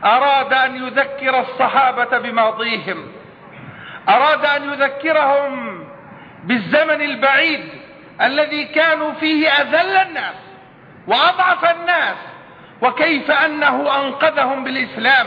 أراد 0.05 0.53
أن 0.53 0.87
يذكر 0.87 1.41
الصحابة 1.41 2.19
بماضيهم 2.19 2.99
أراد 4.09 4.45
أن 4.45 4.73
يذكرهم 4.73 5.80
بالزمن 6.45 7.03
البعيد 7.03 7.61
الذي 8.23 8.65
كانوا 8.65 9.13
فيه 9.13 9.49
أذل 9.49 9.97
الناس 9.97 10.35
وأضعف 11.07 11.65
الناس 11.65 12.17
وكيف 12.83 13.31
أنه 13.31 14.01
أنقذهم 14.01 14.65
بالإسلام 14.65 15.27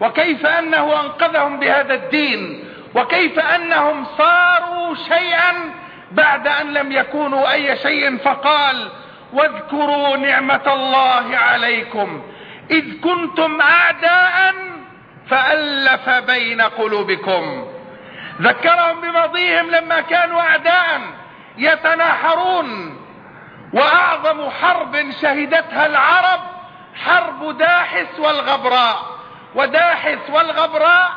وكيف 0.00 0.46
أنه 0.46 1.00
أنقذهم 1.00 1.58
بهذا 1.60 1.94
الدين 1.94 2.64
وكيف 2.94 3.38
أنهم 3.38 4.04
صاروا 4.18 4.94
شيئا 4.94 5.52
بعد 6.12 6.48
أن 6.48 6.72
لم 6.72 6.92
يكونوا 6.92 7.52
أي 7.52 7.76
شيء 7.76 8.16
فقال 8.16 8.88
واذكروا 9.32 10.16
نعمة 10.16 10.62
الله 10.74 11.36
عليكم 11.36 12.22
إذ 12.70 13.00
كنتم 13.00 13.60
أعداء 13.60 14.54
فألف 15.28 16.08
بين 16.08 16.60
قلوبكم. 16.60 17.66
ذكرهم 18.40 19.00
بماضيهم 19.00 19.70
لما 19.70 20.00
كانوا 20.00 20.40
أعداء 20.40 21.00
يتناحرون. 21.56 23.00
وأعظم 23.72 24.50
حرب 24.50 25.10
شهدتها 25.10 25.86
العرب 25.86 26.40
حرب 27.04 27.58
داحس 27.58 28.18
والغبراء. 28.18 28.96
وداحس 29.54 30.30
والغبراء 30.30 31.10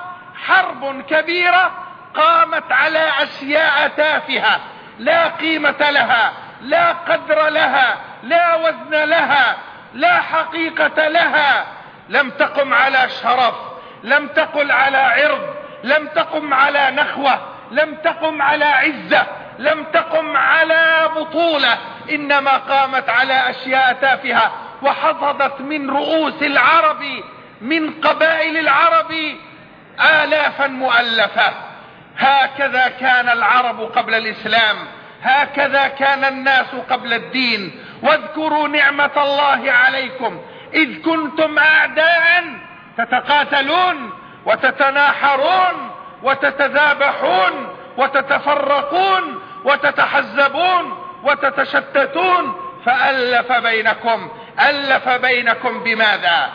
حرب 0.48 1.01
كبيرة 1.01 1.72
قامت 2.15 2.72
على 2.72 3.10
أشياء 3.24 3.88
تافهة. 3.88 4.60
لا 5.00 5.27
قيمة 5.27 5.89
لها 5.89 6.34
لا 6.62 6.92
قدر 6.92 7.50
لها 7.50 7.98
لا 8.24 8.56
وزن 8.56 9.03
لها 9.03 9.56
لا 9.94 10.22
حقيقة 10.22 11.08
لها. 11.08 11.65
لم 12.10 12.30
تقم 12.30 12.74
على 12.74 13.10
شرف 13.10 13.56
لم 14.03 14.27
تقل 14.27 14.72
على 14.72 14.98
عرض. 14.98 15.62
لم 15.84 16.08
تقم 16.08 16.54
على 16.54 16.92
نخوة 16.92 17.40
لم 17.72 17.96
تقم 17.96 18.42
على 18.42 18.66
عزة 18.66 19.28
لم 19.60 19.84
تقم 19.84 20.38
على 20.38 21.10
بطولة 21.16 21.78
إنما 22.12 22.58
قامت 22.58 23.10
على 23.10 23.50
أشياء 23.50 23.94
تافهة 23.94 24.52
وحصدت 24.82 25.62
من 25.62 25.90
رؤوس 25.90 26.44
العرب 26.44 27.04
من 27.62 27.90
قبائل 28.02 28.58
العرب 28.58 29.12
آلافا 30.00 30.68
مؤلفة. 30.68 31.54
هكذا 32.18 32.88
كان 32.88 33.30
العرب 33.30 33.82
قبل 33.82 34.13
الإسلام 34.13 34.76
هكذا 35.24 35.88
كان 35.88 36.24
الناس 36.24 36.76
قبل 36.89 37.13
الدين. 37.13 37.80
واذكروا 38.02 38.67
نعمة 38.67 39.12
الله 39.17 39.72
عليكم 39.72 40.41
إذ 40.74 41.02
كنتم 41.02 41.60
أعداء 41.60 42.43
تتقاتلون. 42.98 44.22
وتتناحرون 44.45 45.91
وتتذابحون 46.23 47.67
وتتفرقون 47.97 49.39
وتتحزبون 49.63 50.97
وتتشتتون 51.23 52.56
فألف 52.86 53.51
بينكم 53.51 54.29
ألف 54.69 55.10
بينكم 55.10 55.84
بماذا؟ 55.84 56.49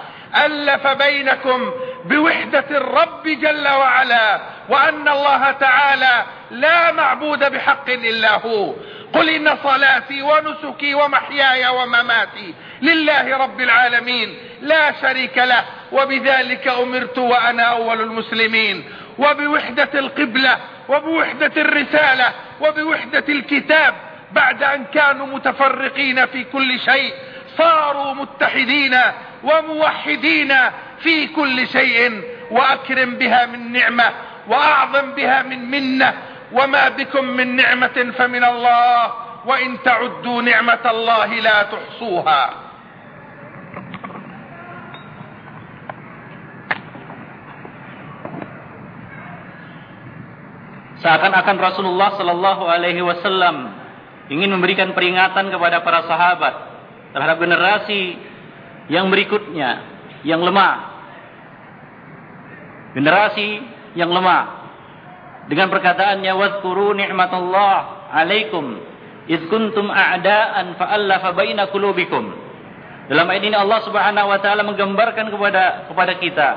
ألف 0.45 0.87
بينكم 0.87 1.71
بوحدة 2.05 2.65
الرب 2.71 3.23
جل 3.25 3.69
وعلا 3.69 4.41
وأن 4.69 5.09
الله 5.09 5.51
تعالى 5.51 6.25
لا 6.51 6.93
معبود 6.93 7.53
بحق 7.53 7.91
إلا 7.91 8.35
هو. 8.41 8.75
قل 9.13 9.29
إن 9.29 9.57
صلاتي 9.65 10.23
ونسكي 10.23 10.95
ومحياي 10.95 11.69
ومماتي 11.69 12.55
لله 12.83 13.37
رب 13.37 13.61
العالمين. 13.61 14.39
لا 14.61 14.93
شريك 15.03 15.39
له 15.39 15.65
وبذلك 15.93 16.69
أمرت 16.69 17.19
وأنا 17.19 17.63
أول 17.63 18.01
المسلمين. 18.01 18.85
وبوحدة 19.19 19.89
القبلة 19.95 20.59
وبوحدة 20.89 21.53
الرسالة 21.57 22.33
وبوحدة 22.61 23.25
الكتاب 23.29 23.95
بعد 24.33 24.63
أن 24.63 24.85
كانوا 24.85 25.27
متفرقين 25.27 26.27
في 26.27 26.45
كل 26.45 26.81
شيء 26.81 27.15
صاروا 27.59 28.15
متحدين 28.15 28.97
وموحدين 29.45 30.55
في 31.01 31.27
كل 31.27 31.69
شيء. 31.69 32.23
وأكرم 32.51 33.15
بها 33.15 33.47
من 33.47 33.73
نعمة 33.73 34.13
وأعظم 34.48 35.12
بها 35.12 35.42
من 35.42 35.72
منة 35.72 36.14
وما 36.52 36.90
بكم 36.90 37.24
من 37.26 37.56
نعمة 37.56 37.98
فمن 38.18 38.44
الله 38.44 38.98
وإن 39.46 39.70
تعدوا 39.84 40.42
نعمة 40.42 40.84
الله 40.86 41.30
لا 41.40 41.58
تحصوها 41.64 42.44
Seakan-akan 51.04 51.60
Rasulullah 51.60 52.16
Sallallahu 52.16 52.64
Alaihi 52.64 53.04
Wasallam 53.04 53.76
ingin 54.32 54.48
memberikan 54.56 54.96
peringatan 54.96 55.52
kepada 55.52 55.84
para 55.84 56.08
sahabat 56.08 56.54
terhadap 57.12 57.44
generasi 57.44 58.16
yang 58.88 59.12
berikutnya 59.12 59.84
yang 60.24 60.40
lemah. 60.40 60.96
Generasi 62.96 63.48
yang 63.97 64.11
lemah. 64.13 64.69
Dengan 65.49 65.73
perkataannya 65.73 66.33
wadhkuru 66.35 66.93
ni'matallah 66.93 68.09
alaikum 68.13 68.85
id 69.29 69.49
kuntum 69.49 69.89
a'daan 69.89 70.77
fa'allafa 70.77 71.33
baina 71.33 71.73
qulubikum. 71.73 72.49
Dalam 73.09 73.25
ayat 73.33 73.45
ini 73.49 73.57
Allah 73.57 73.81
Subhanahu 73.89 74.29
wa 74.29 74.39
taala 74.45 74.65
menggambarkan 74.69 75.33
kepada 75.33 75.89
kepada 75.89 76.13
kita 76.21 76.49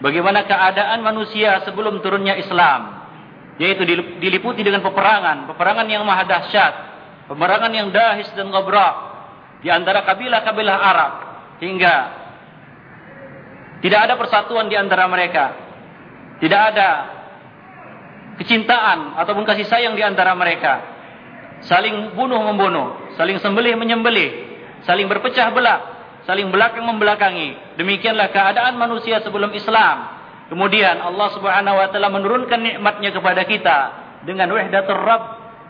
bagaimana 0.00 0.48
keadaan 0.48 1.04
manusia 1.04 1.60
sebelum 1.68 2.00
turunnya 2.00 2.40
Islam 2.40 3.04
yaitu 3.58 3.82
diliputi 4.22 4.62
dengan 4.62 4.86
peperangan, 4.86 5.50
peperangan 5.50 5.84
yang 5.90 6.06
maha 6.06 6.24
dahsyat, 6.24 6.74
peperangan 7.26 7.72
yang 7.74 7.90
dahis 7.90 8.30
dan 8.38 8.48
ghabra 8.54 8.88
di 9.60 9.68
antara 9.68 10.06
kabilah-kabilah 10.06 10.76
Arab 10.78 11.12
hingga 11.58 11.94
tidak 13.82 14.00
ada 14.10 14.14
persatuan 14.14 14.70
di 14.70 14.78
antara 14.78 15.10
mereka. 15.10 15.67
Tidak 16.38 16.62
ada 16.74 16.90
kecintaan 18.38 19.18
ataupun 19.18 19.42
kasih 19.42 19.66
sayang 19.66 19.98
di 19.98 20.02
antara 20.06 20.32
mereka. 20.38 20.96
Saling 21.66 22.14
bunuh 22.14 22.38
membunuh, 22.38 23.14
saling 23.18 23.42
sembelih 23.42 23.74
menyembelih, 23.74 24.30
saling 24.86 25.10
berpecah 25.10 25.50
belah, 25.50 25.78
saling 26.22 26.54
belakang 26.54 26.86
membelakangi. 26.86 27.74
Demikianlah 27.74 28.30
keadaan 28.30 28.78
manusia 28.78 29.18
sebelum 29.26 29.50
Islam. 29.50 30.18
Kemudian 30.48 31.02
Allah 31.02 31.28
Subhanahu 31.34 31.76
wa 31.76 31.88
taala 31.90 32.08
menurunkan 32.14 32.62
nikmatnya 32.62 33.10
kepada 33.10 33.42
kita 33.42 33.78
dengan 34.22 34.54
wahdatur 34.54 34.96
Rabb 34.96 35.24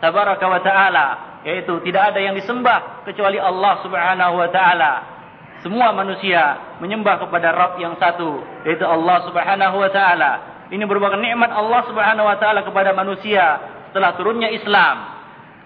tabaraka 0.04 0.46
wa 0.46 0.60
taala, 0.60 1.06
yaitu 1.48 1.80
tidak 1.88 2.12
ada 2.14 2.20
yang 2.20 2.36
disembah 2.36 3.08
kecuali 3.08 3.40
Allah 3.40 3.80
Subhanahu 3.80 4.34
wa 4.38 4.48
taala. 4.52 4.92
Semua 5.64 5.90
manusia 5.90 6.76
menyembah 6.78 7.18
kepada 7.26 7.50
Rabb 7.50 7.82
yang 7.82 7.98
satu, 7.98 8.44
yaitu 8.62 8.86
Allah 8.86 9.26
Subhanahu 9.26 9.76
wa 9.80 9.90
taala. 9.90 10.32
Ini 10.68 10.84
merupakan 10.84 11.16
nikmat 11.16 11.48
Allah 11.48 11.80
Subhanahu 11.88 12.26
wa 12.28 12.36
taala 12.36 12.60
kepada 12.64 12.92
manusia 12.92 13.44
setelah 13.88 14.16
turunnya 14.20 14.52
Islam. 14.52 15.16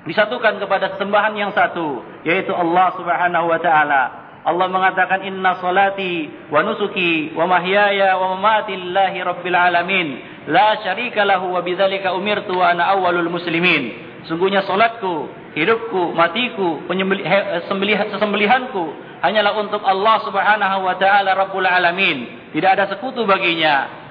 Disatukan 0.02 0.58
kepada 0.58 0.98
sembahan 0.98 1.34
yang 1.38 1.54
satu, 1.54 2.02
yaitu 2.26 2.50
Allah 2.50 2.94
Subhanahu 2.98 3.46
wa 3.50 3.58
taala. 3.62 4.02
Allah 4.42 4.66
mengatakan 4.66 5.22
inna 5.22 5.62
salati 5.62 6.26
wa 6.50 6.66
nusuki 6.66 7.30
wa 7.38 7.46
mahyaya 7.46 8.18
wa 8.18 8.34
mamati 8.34 8.74
lillahi 8.74 9.22
rabbil 9.22 9.54
alamin 9.54 10.08
la 10.50 10.82
syarika 10.82 11.22
lahu 11.22 11.54
wa 11.54 11.62
bidzalika 11.62 12.10
umirtu 12.10 12.58
wa 12.58 12.74
ana 12.74 12.90
awwalul 12.90 13.30
muslimin 13.30 14.10
Sungguhnya 14.22 14.62
solatku, 14.62 15.30
hidupku, 15.58 16.14
matiku, 16.14 16.86
sesembelihanku 16.86 18.84
hanyalah 19.18 19.54
untuk 19.58 19.82
Allah 19.82 20.22
Subhanahu 20.22 20.86
wa 20.86 20.94
taala 20.94 21.34
Rabbul 21.34 21.66
Alamin. 21.66 22.50
Tidak 22.54 22.70
ada 22.70 22.86
sekutu 22.86 23.26
baginya. 23.26 24.01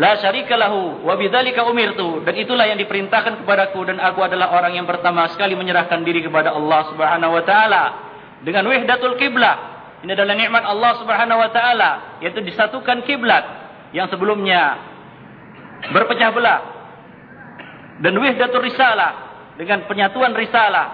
La 0.00 0.16
syarika 0.16 0.56
lahu 0.56 1.04
wa 1.04 1.20
bidzalika 1.20 1.68
umirtu 1.68 2.24
dan 2.24 2.32
itulah 2.32 2.64
yang 2.64 2.80
diperintahkan 2.80 3.44
kepadaku 3.44 3.84
dan 3.84 4.00
aku 4.00 4.24
adalah 4.24 4.56
orang 4.56 4.72
yang 4.72 4.88
pertama 4.88 5.28
sekali 5.28 5.52
menyerahkan 5.52 6.00
diri 6.00 6.24
kepada 6.24 6.56
Allah 6.56 6.88
Subhanahu 6.88 7.32
wa 7.36 7.44
taala 7.44 7.82
dengan 8.40 8.72
wahdatul 8.72 9.20
kiblah. 9.20 9.56
Ini 10.00 10.16
adalah 10.16 10.32
nikmat 10.32 10.64
Allah 10.64 10.92
Subhanahu 10.96 11.38
wa 11.44 11.50
taala 11.52 11.90
yaitu 12.24 12.40
disatukan 12.40 13.04
kiblat 13.04 13.44
yang 13.92 14.08
sebelumnya 14.08 14.80
berpecah 15.92 16.30
belah. 16.32 16.60
Dan 18.00 18.16
wahdatul 18.16 18.64
risalah 18.64 19.12
dengan 19.60 19.84
penyatuan 19.84 20.32
risalah 20.32 20.86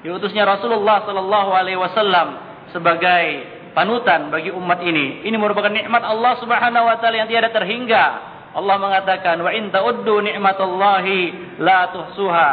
diutusnya 0.00 0.48
Rasulullah 0.48 1.04
sallallahu 1.04 1.50
alaihi 1.52 1.76
wasallam 1.76 2.40
sebagai 2.72 3.52
panutan 3.76 4.32
bagi 4.32 4.48
umat 4.48 4.80
ini. 4.80 5.28
Ini 5.28 5.36
merupakan 5.36 5.68
nikmat 5.68 6.00
Allah 6.00 6.40
Subhanahu 6.40 6.88
wa 6.88 6.96
taala 6.96 7.20
yang 7.20 7.28
tiada 7.28 7.52
terhingga 7.52 8.35
Allah 8.55 8.75
mengatakan 8.75 9.39
wa 9.39 9.51
in 9.55 9.71
ta'uddu 9.71 10.19
ni'matallahi 10.27 11.19
la 11.63 11.87
tuhsuha. 11.95 12.51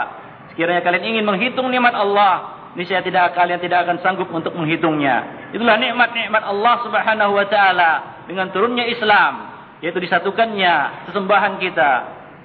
Sekiranya 0.55 0.83
kalian 0.87 1.05
ingin 1.15 1.25
menghitung 1.27 1.67
nikmat 1.75 1.95
Allah, 1.95 2.71
niscaya 2.79 3.03
tidak 3.03 3.35
kalian 3.35 3.59
tidak 3.59 3.87
akan 3.87 3.99
sanggup 4.03 4.31
untuk 4.31 4.55
menghitungnya. 4.55 5.51
Itulah 5.51 5.75
nikmat-nikmat 5.79 6.43
Allah 6.47 6.75
Subhanahu 6.87 7.33
wa 7.35 7.47
taala 7.51 7.91
dengan 8.31 8.55
turunnya 8.55 8.87
Islam, 8.87 9.59
yaitu 9.83 9.99
disatukannya 9.99 11.09
sesembahan 11.11 11.59
kita, 11.59 11.91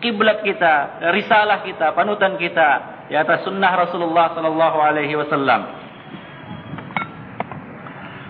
kiblat 0.02 0.42
kita, 0.42 1.06
risalah 1.14 1.62
kita, 1.62 1.94
panutan 1.94 2.42
kita 2.42 2.70
di 3.06 3.14
atas 3.14 3.46
sunnah 3.46 3.72
Rasulullah 3.86 4.34
sallallahu 4.34 4.78
alaihi 4.82 5.14
wasallam. 5.14 5.84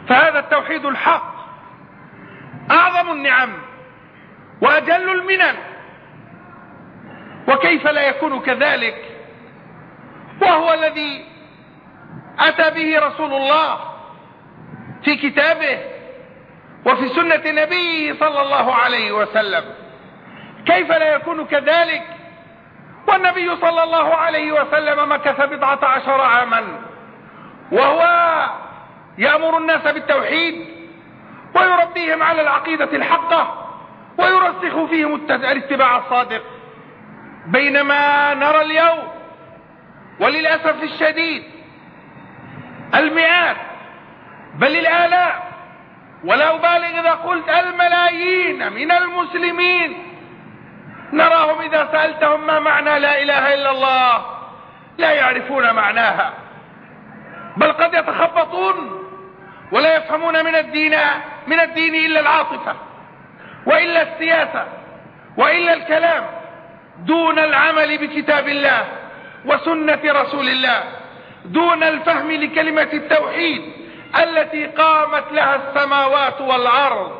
فهذا 0.03 0.39
التوحيد 0.39 0.85
الحق 0.85 1.33
أعظم 2.71 3.07
النعم 3.11 3.51
وأجل 4.60 5.10
المنن. 5.10 5.54
وكيف 7.48 7.86
لا 7.86 8.08
يكون 8.08 8.40
كذلك؟ 8.40 9.04
وهو 10.42 10.72
الذي 10.72 11.24
أتى 12.38 12.70
به 12.70 13.06
رسول 13.06 13.32
الله 13.34 13.78
في 15.04 15.16
كتابه 15.16 15.78
وفي 16.86 17.08
سنة 17.08 17.42
نبيه 17.62 18.12
صلى 18.12 18.42
الله 18.42 18.74
عليه 18.74 19.12
وسلم. 19.12 19.64
كيف 20.66 20.90
لا 20.90 21.14
يكون 21.14 21.46
كذلك؟ 21.46 22.02
والنبي 23.08 23.56
صلى 23.56 23.82
الله 23.82 24.14
عليه 24.14 24.52
وسلم 24.52 25.12
مكث 25.12 25.40
بضعة 25.40 25.84
عشر 25.84 26.20
عاما 26.20 26.64
وهو 27.72 28.02
يأمر 29.18 29.58
الناس 29.58 29.82
بالتوحيد 29.82 30.66
ويربيهم 31.54 32.22
على 32.22 32.42
العقيدة 32.42 32.96
الحقة. 32.96 33.67
ويرسخ 34.18 34.84
فيهم 34.90 35.14
الاتباع 35.30 35.98
الصادق. 35.98 36.42
بينما 37.46 38.34
نرى 38.34 38.62
اليوم 38.62 39.08
وللأسف 40.20 40.82
الشديد 40.82 41.42
المئات 42.94 43.56
بل 44.54 44.76
الآلاف 44.76 45.34
ولا 46.24 46.54
أبالغ 46.54 47.00
إذا 47.00 47.10
قلت 47.10 47.48
الملايين 47.48 48.72
من 48.72 48.92
المسلمين 48.92 49.96
نراهم 51.12 51.60
إذا 51.60 51.88
سألتهم 51.92 52.46
ما 52.46 52.58
معنى 52.58 52.98
لا 52.98 53.22
إله 53.22 53.54
إلا 53.54 53.70
الله 53.70 54.24
لا 54.98 55.10
يعرفون 55.12 55.74
معناها 55.74 56.32
بل 57.56 57.72
قد 57.72 57.94
يتخبطون 57.94 59.04
ولا 59.72 59.96
يفهمون 59.96 60.44
من 60.44 60.54
الدين 60.54 60.96
من 61.46 61.60
الدين 61.60 61.94
إلا 61.94 62.20
العاطفة. 62.20 62.87
وإلا 63.68 64.02
السياسة 64.02 64.64
وإلا 65.36 65.72
الكلام 65.72 66.24
دون 66.98 67.38
العمل 67.38 67.98
بكتاب 67.98 68.48
الله 68.48 68.84
وسنة 69.44 70.00
رسول 70.04 70.48
الله 70.48 70.82
دون 71.44 71.82
الفهم 71.82 72.30
لكلمة 72.32 72.88
التوحيد 72.92 73.62
التي 74.22 74.66
قامت 74.66 75.24
لها 75.32 75.54
السماوات 75.56 76.40
والأرض 76.40 77.12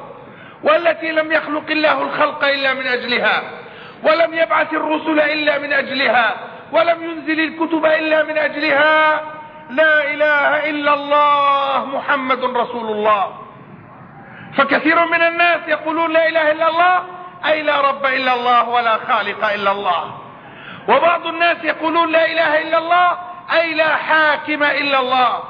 والتي 0.62 1.12
لم 1.12 1.32
يخلق 1.32 1.70
الله 1.70 2.02
الخلق 2.02 2.44
إلا 2.44 2.74
من 2.74 2.86
أجلها 2.86 3.42
ولم 4.02 4.34
يبعث 4.34 4.72
الرسل 4.72 5.20
إلا 5.20 5.58
من 5.58 5.72
أجلها 5.72 6.36
ولم 6.72 7.02
ينزل 7.02 7.40
الكتب 7.40 7.86
إلا 7.86 8.22
من 8.22 8.38
أجلها. 8.38 9.22
لا 9.70 10.10
إله 10.10 10.70
إلا 10.70 10.94
الله 10.94 11.86
محمد 11.86 12.44
رسول 12.44 12.90
الله. 12.90 13.47
فكثير 14.56 15.06
من 15.06 15.22
الناس 15.22 15.60
يقولون 15.68 16.12
لا 16.12 16.28
إله 16.28 16.52
إلا 16.52 16.68
الله 16.68 17.02
أي 17.46 17.62
لا 17.62 17.80
رب 17.80 18.06
إلا 18.06 18.34
الله 18.34 18.68
ولا 18.68 18.98
خالق 19.08 19.52
إلا 19.52 19.72
الله. 19.72 20.20
وبعض 20.88 21.26
الناس 21.26 21.56
يقولون 21.64 22.12
لا 22.12 22.26
إله 22.26 22.62
إلا 22.62 22.78
الله 22.78 23.18
أي 23.52 23.74
لا 23.74 23.96
حاكم 23.96 24.62
إلا 24.62 25.00
الله. 25.00 25.42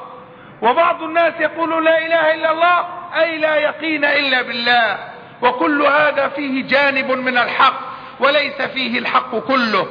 وبعض 0.61 1.03
الناس 1.03 1.33
يقولون 1.39 1.83
لا 1.83 1.97
إله 1.97 2.33
إلا 2.33 2.51
الله 2.51 2.85
أي 3.21 3.37
لا 3.37 3.55
يقين 3.55 4.05
إلا 4.05 4.41
بالله. 4.41 4.97
وكل 5.41 5.81
هذا 5.81 6.27
فيه 6.27 6.67
جانب 6.67 7.11
من 7.11 7.37
الحق 7.37 7.79
وليس 8.19 8.61
فيه 8.61 8.99
الحق 8.99 9.35
كله. 9.35 9.87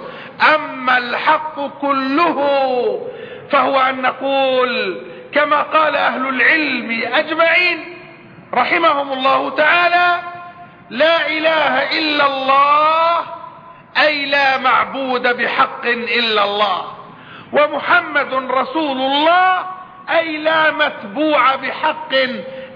أما 0.55 0.99
الحق 0.99 1.61
كله 1.81 2.39
فهو 3.51 3.81
أن 3.81 4.03
نقول 4.03 5.03
كما 5.35 5.63
قال 5.63 5.97
أهل 5.97 6.29
العلم 6.29 7.03
أجمعين 7.13 7.98
رحمهم 8.55 9.13
الله 9.13 9.51
تعالى 9.51 10.21
لا 10.91 11.27
إله 11.27 11.99
إلا 11.99 12.27
الله 12.27 13.21
أي 13.99 14.27
لا 14.27 14.59
معبود 14.59 15.37
بحق 15.37 15.85
إلا 15.87 16.45
الله. 16.45 16.95
ومحمد 17.53 18.35
رسول 18.35 18.97
الله 18.97 19.67
أي 20.11 20.37
لا 20.37 20.71
متبوع 20.71 21.55
بحق 21.55 22.13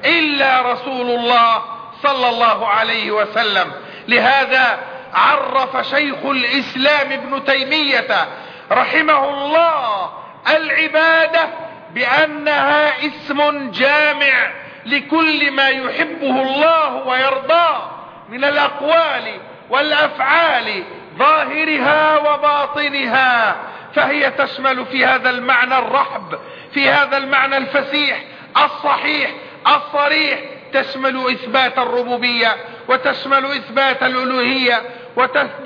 إلا 0.04 0.72
رسول 0.72 1.10
الله 1.10 1.62
صلى 2.02 2.28
الله 2.28 2.68
عليه 2.68 3.10
وسلم. 3.10 3.72
لهذا 4.08 4.78
عرف 5.14 5.86
شيخ 5.86 6.24
الإسلام 6.24 7.12
ابن 7.12 7.44
تيمية 7.44 8.28
رحمه 8.72 9.28
الله 9.28 10.12
العبادة 10.56 11.48
بأنها 11.94 13.06
اسم 13.06 13.70
جامع. 13.70 14.61
لكل 14.86 15.50
ما 15.50 15.68
يحبه 15.68 16.42
الله 16.42 16.94
ويرضاه 16.94 17.90
من 18.28 18.44
الأقوال 18.44 19.40
والأفعال 19.70 20.84
ظاهرها 21.18 22.18
وباطنها 22.18 23.56
فهي 23.94 24.30
تشمل 24.30 24.86
في 24.86 25.06
هذا 25.06 25.30
المعنى 25.30 25.78
الرحب 25.78 26.38
في 26.74 26.90
هذا 26.90 27.16
المعنى 27.16 27.56
الفسيح 27.56 28.22
الصحيح 28.64 29.30
الصريح 29.66 30.40
تشمل 30.72 31.30
إثبات 31.30 31.78
الربوبية 31.78 32.56
وتشمل 32.88 33.44
إثبات 33.46 34.02
الألوهية 34.02 34.82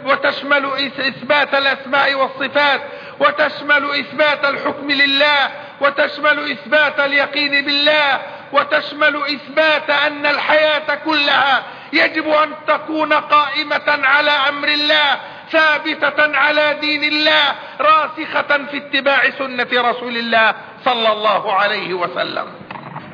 وتشمل 0.05 0.65
إثبات 0.99 1.55
الأسماء 1.55 2.15
والصفات 2.15 2.81
وتشمل 3.21 3.85
إثبات 4.01 4.45
الحكم 4.45 4.91
لله 4.91 5.41
وتشمل 5.81 6.51
إثبات 6.53 7.01
اليقين 7.01 7.65
بالله 7.65 8.21
وتشمل 8.53 9.17
إثبات 9.17 9.91
أن 9.91 10.27
الحياة 10.27 10.95
كلها 11.05 11.63
يجب 11.93 12.29
أن 12.29 12.51
تكون 12.67 13.13
قائمة 13.13 13.89
على 13.89 14.31
أمر 14.31 14.69
الله 14.69 15.11
ثابتة 15.51 16.37
على 16.37 16.77
دين 16.81 17.05
الله 17.05 17.45
راسخة 17.81 18.51
في 18.71 18.77
اتباع 18.77 19.31
سنة 19.31 19.71
رسول 19.73 20.17
الله 20.17 20.55
صلى 20.85 21.13
الله 21.13 21.53
عليه 21.53 21.95
وسلم 21.95 22.49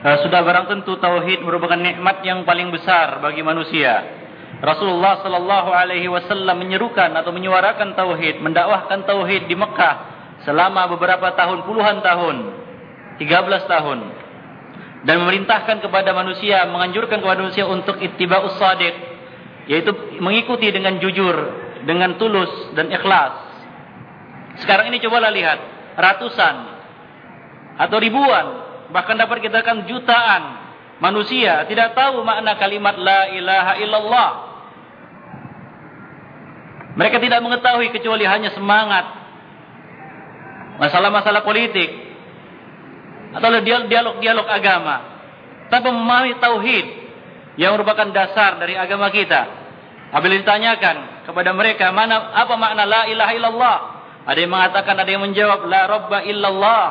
Sudah 0.02 0.42
barang 0.42 0.66
tentu 0.66 0.98
tauhid 0.98 1.46
merupakan 1.46 1.78
nikmat 1.78 2.26
yang 2.26 2.42
paling 2.42 2.74
besar 2.74 3.22
bagi 3.22 3.38
manusia. 3.46 4.21
Rasulullah 4.62 5.18
sallallahu 5.26 5.74
alaihi 5.74 6.06
wasallam 6.06 6.62
menyerukan 6.62 7.10
atau 7.18 7.34
menyuarakan 7.34 7.98
tauhid, 7.98 8.38
mendakwahkan 8.38 9.02
tauhid 9.02 9.50
di 9.50 9.58
Mekah 9.58 9.94
selama 10.46 10.86
beberapa 10.94 11.34
tahun, 11.34 11.66
puluhan 11.66 11.98
tahun, 11.98 12.36
13 13.18 13.26
tahun 13.66 13.98
dan 15.02 15.18
memerintahkan 15.18 15.82
kepada 15.82 16.14
manusia, 16.14 16.62
menganjurkan 16.70 17.18
kepada 17.18 17.42
manusia 17.42 17.66
untuk 17.66 17.98
ittiba'us 17.98 18.54
sadiq, 18.54 18.94
yaitu 19.66 19.90
mengikuti 20.22 20.70
dengan 20.70 21.02
jujur, 21.02 21.34
dengan 21.82 22.14
tulus 22.22 22.50
dan 22.78 22.86
ikhlas. 22.86 23.34
Sekarang 24.62 24.94
ini 24.94 25.02
cobalah 25.02 25.34
lihat, 25.34 25.58
ratusan 25.98 26.54
atau 27.82 27.98
ribuan, 27.98 28.46
bahkan 28.94 29.18
dapat 29.18 29.42
kita 29.42 29.58
katakan 29.58 29.90
jutaan 29.90 30.42
manusia 31.02 31.66
tidak 31.66 31.98
tahu 31.98 32.22
makna 32.22 32.54
kalimat 32.54 32.94
la 32.94 33.26
ilaha 33.34 33.72
illallah. 33.82 34.30
Mereka 36.92 37.16
tidak 37.24 37.40
mengetahui 37.40 37.88
kecuali 37.92 38.28
hanya 38.28 38.52
semangat 38.52 39.04
masalah-masalah 40.76 41.40
politik 41.44 41.88
atau 43.32 43.48
dialog-dialog 43.64 44.46
agama 44.48 44.96
tanpa 45.72 45.88
memahami 45.88 46.36
tauhid 46.36 46.86
yang 47.56 47.76
merupakan 47.76 48.08
dasar 48.12 48.60
dari 48.60 48.76
agama 48.76 49.08
kita. 49.08 49.64
Apabila 50.12 50.36
ditanyakan 50.36 51.24
kepada 51.24 51.56
mereka 51.56 51.88
mana 51.88 52.36
apa 52.36 52.52
makna 52.60 52.84
la 52.84 53.08
ilaha 53.08 53.32
illallah, 53.32 53.76
ada 54.28 54.38
yang 54.38 54.52
mengatakan 54.52 54.94
ada 55.00 55.08
yang 55.08 55.24
menjawab 55.24 55.64
la 55.64 55.82
robba 55.88 56.18
illallah, 56.28 56.86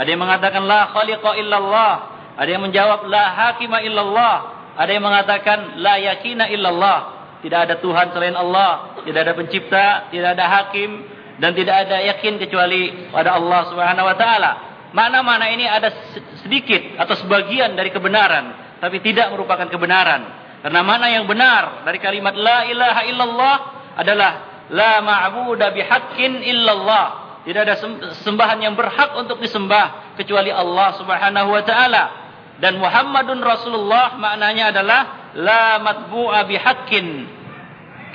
ada 0.00 0.08
yang 0.08 0.20
mengatakan 0.24 0.64
la 0.64 0.88
khaliqa 0.88 1.30
illallah, 1.36 1.92
ada 2.40 2.48
yang 2.48 2.64
menjawab 2.64 3.04
la 3.04 3.24
hakima 3.36 3.84
illallah, 3.84 4.36
ada 4.80 4.90
yang 4.90 5.04
mengatakan 5.04 5.58
la 5.84 5.94
yakina 6.00 6.48
illallah. 6.48 7.13
Tidak 7.44 7.60
ada 7.60 7.76
Tuhan 7.76 8.16
selain 8.16 8.32
Allah, 8.32 8.96
tidak 9.04 9.20
ada 9.20 9.34
pencipta, 9.36 10.08
tidak 10.08 10.32
ada 10.32 10.48
hakim 10.48 11.04
dan 11.36 11.52
tidak 11.52 11.84
ada 11.84 12.00
yakin 12.08 12.40
kecuali 12.40 13.12
pada 13.12 13.36
Allah 13.36 13.68
Subhanahu 13.68 14.08
wa 14.08 14.16
taala. 14.16 14.52
Mana-mana 14.96 15.52
ini 15.52 15.68
ada 15.68 15.92
sedikit 16.40 16.96
atau 16.96 17.12
sebagian 17.20 17.76
dari 17.76 17.92
kebenaran, 17.92 18.78
tapi 18.80 19.04
tidak 19.04 19.28
merupakan 19.36 19.68
kebenaran. 19.68 20.24
Karena 20.64 20.80
mana 20.80 21.12
yang 21.12 21.28
benar 21.28 21.84
dari 21.84 22.00
kalimat 22.00 22.32
la 22.32 22.64
ilaha 22.64 23.02
illallah 23.04 23.56
adalah 24.00 24.30
la 24.72 25.04
ma'budu 25.04 25.68
bihaqqin 25.68 26.40
illallah. 26.40 27.06
Tidak 27.44 27.60
ada 27.60 27.76
sembahan 28.24 28.56
yang 28.64 28.72
berhak 28.72 29.20
untuk 29.20 29.36
disembah 29.36 30.16
kecuali 30.16 30.48
Allah 30.48 30.96
Subhanahu 30.96 31.52
wa 31.52 31.60
taala. 31.60 32.23
Dan 32.62 32.78
Muhammadun 32.78 33.42
Rasulullah 33.42 34.14
maknanya 34.14 34.70
adalah 34.70 35.00
la 35.34 35.82
matbu'a 35.82 36.46
bihaqqin 36.46 37.06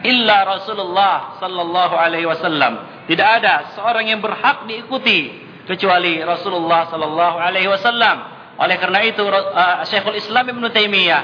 illa 0.07 0.37
Rasulullah 0.47 1.39
sallallahu 1.43 1.95
alaihi 1.95 2.27
wasallam. 2.27 3.03
Tidak 3.09 3.27
ada 3.41 3.75
seorang 3.75 4.07
yang 4.07 4.23
berhak 4.23 4.63
diikuti 4.69 5.33
kecuali 5.67 6.23
Rasulullah 6.23 6.87
sallallahu 6.87 7.35
alaihi 7.35 7.67
wasallam. 7.67 8.17
Oleh 8.59 8.75
karena 8.75 8.99
itu 9.03 9.23
uh, 9.23 9.83
Syekhul 9.87 10.19
Islam 10.19 10.55
Ibn 10.55 10.63
Taimiyah 10.71 11.23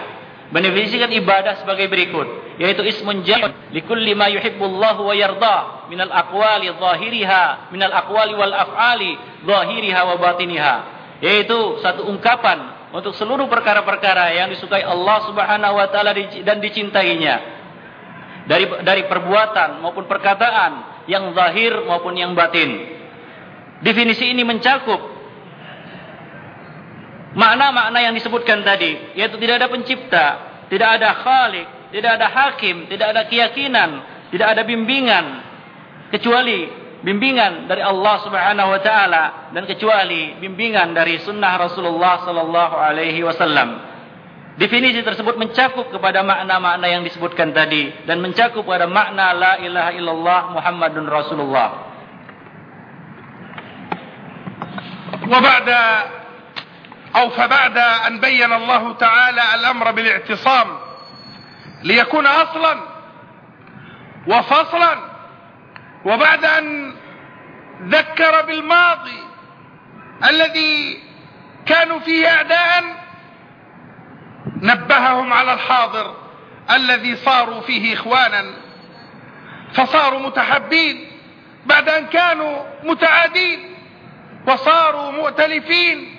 mendefinisikan 0.53 1.09
ibadah 1.09 1.57
sebagai 1.59 1.89
berikut, 1.89 2.57
yaitu 2.61 2.85
ismun 2.85 3.25
jami' 3.25 3.73
likulli 3.73 4.13
ma 4.13 4.29
yuhibbullahu 4.29 5.01
wa 5.09 5.13
yarda 5.17 5.57
minal 5.89 6.13
aqwali 6.13 6.69
zahiriha 6.69 7.73
minal 7.73 7.91
aqwali 7.91 8.37
wal 8.37 8.53
af'ali 8.53 9.17
zahiriha 9.43 10.01
wa 10.05 10.15
batiniha. 10.21 10.75
Yaitu 11.23 11.79
satu 11.81 12.05
ungkapan 12.11 12.84
untuk 12.95 13.11
seluruh 13.11 13.51
perkara-perkara 13.51 14.31
yang 14.39 14.47
disukai 14.47 14.79
Allah 14.79 15.27
Subhanahu 15.27 15.75
wa 15.75 15.87
taala 15.91 16.15
dan 16.15 16.63
dicintainya 16.63 17.35
dari 18.47 18.71
dari 18.87 19.03
perbuatan 19.11 19.83
maupun 19.83 20.07
perkataan 20.07 21.03
yang 21.11 21.35
zahir 21.35 21.75
maupun 21.83 22.15
yang 22.15 22.31
batin. 22.31 22.95
Definisi 23.83 24.31
ini 24.31 24.47
mencakup 24.47 25.11
makna-makna 27.35 27.99
yang 27.99 28.15
disebutkan 28.15 28.63
tadi, 28.63 29.19
yaitu 29.19 29.35
tidak 29.43 29.59
ada 29.59 29.67
pencipta, 29.67 30.25
tidak 30.71 30.95
ada 30.95 31.09
khalik, 31.19 31.67
tidak 31.91 32.11
ada 32.15 32.27
hakim, 32.31 32.87
tidak 32.87 33.11
ada 33.11 33.21
keyakinan, 33.27 33.89
tidak 34.31 34.47
ada 34.55 34.63
bimbingan 34.63 35.43
kecuali 36.15 36.84
bimbingan 37.00 37.68
dari 37.68 37.80
Allah 37.80 38.20
Subhanahu 38.24 38.68
wa 38.76 38.80
taala 38.84 39.24
dan 39.56 39.64
kecuali 39.64 40.36
bimbingan 40.38 40.92
dari 40.92 41.20
sunnah 41.24 41.56
Rasulullah 41.56 42.24
sallallahu 42.24 42.74
alaihi 42.76 43.20
wasallam. 43.24 43.88
Definisi 44.60 45.00
tersebut 45.00 45.40
mencakup 45.40 45.88
kepada 45.88 46.20
makna-makna 46.20 46.84
yang 46.84 47.00
disebutkan 47.00 47.56
tadi 47.56 48.04
dan 48.04 48.20
mencakup 48.20 48.60
kepada 48.66 48.84
makna 48.84 49.32
la 49.32 49.52
ilaha 49.62 49.90
illallah 49.96 50.40
Muhammadun 50.52 51.06
Rasulullah. 51.08 51.90
وبعد 55.30 55.68
أو 57.16 57.30
فبعد 57.30 57.78
أن 57.78 58.20
بين 58.20 58.52
الله 58.52 58.92
تعالى 58.92 59.42
الأمر 59.54 59.90
بالاعتصام 59.90 60.68
ليكون 61.82 62.26
أصلا 62.26 62.76
وفصلا 64.26 64.96
وبعد 66.04 66.44
أن 66.44 66.83
ذكر 67.81 68.41
بالماضي 68.41 69.23
الذي 70.29 71.03
كانوا 71.65 71.99
فيه 71.99 72.27
أعداء 72.27 72.83
نبههم 74.61 75.33
على 75.33 75.53
الحاضر 75.53 76.15
الذي 76.71 77.15
صاروا 77.15 77.61
فيه 77.61 77.93
إخوانا 77.93 78.45
فصاروا 79.73 80.19
متحبين 80.19 81.11
بعد 81.65 81.89
أن 81.89 82.05
كانوا 82.05 82.63
متعادين 82.83 83.75
وصاروا 84.47 85.11
مؤتلفين 85.11 86.15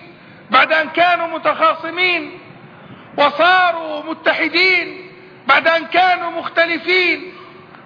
بعد 0.51 0.73
أن 0.73 0.89
كانوا 0.89 1.27
متخاصمين 1.27 2.39
وصاروا 3.19 4.03
متحدين 4.03 5.11
بعد 5.47 5.69
أن 5.69 5.87
كانوا 5.87 6.31
مختلفين. 6.31 7.33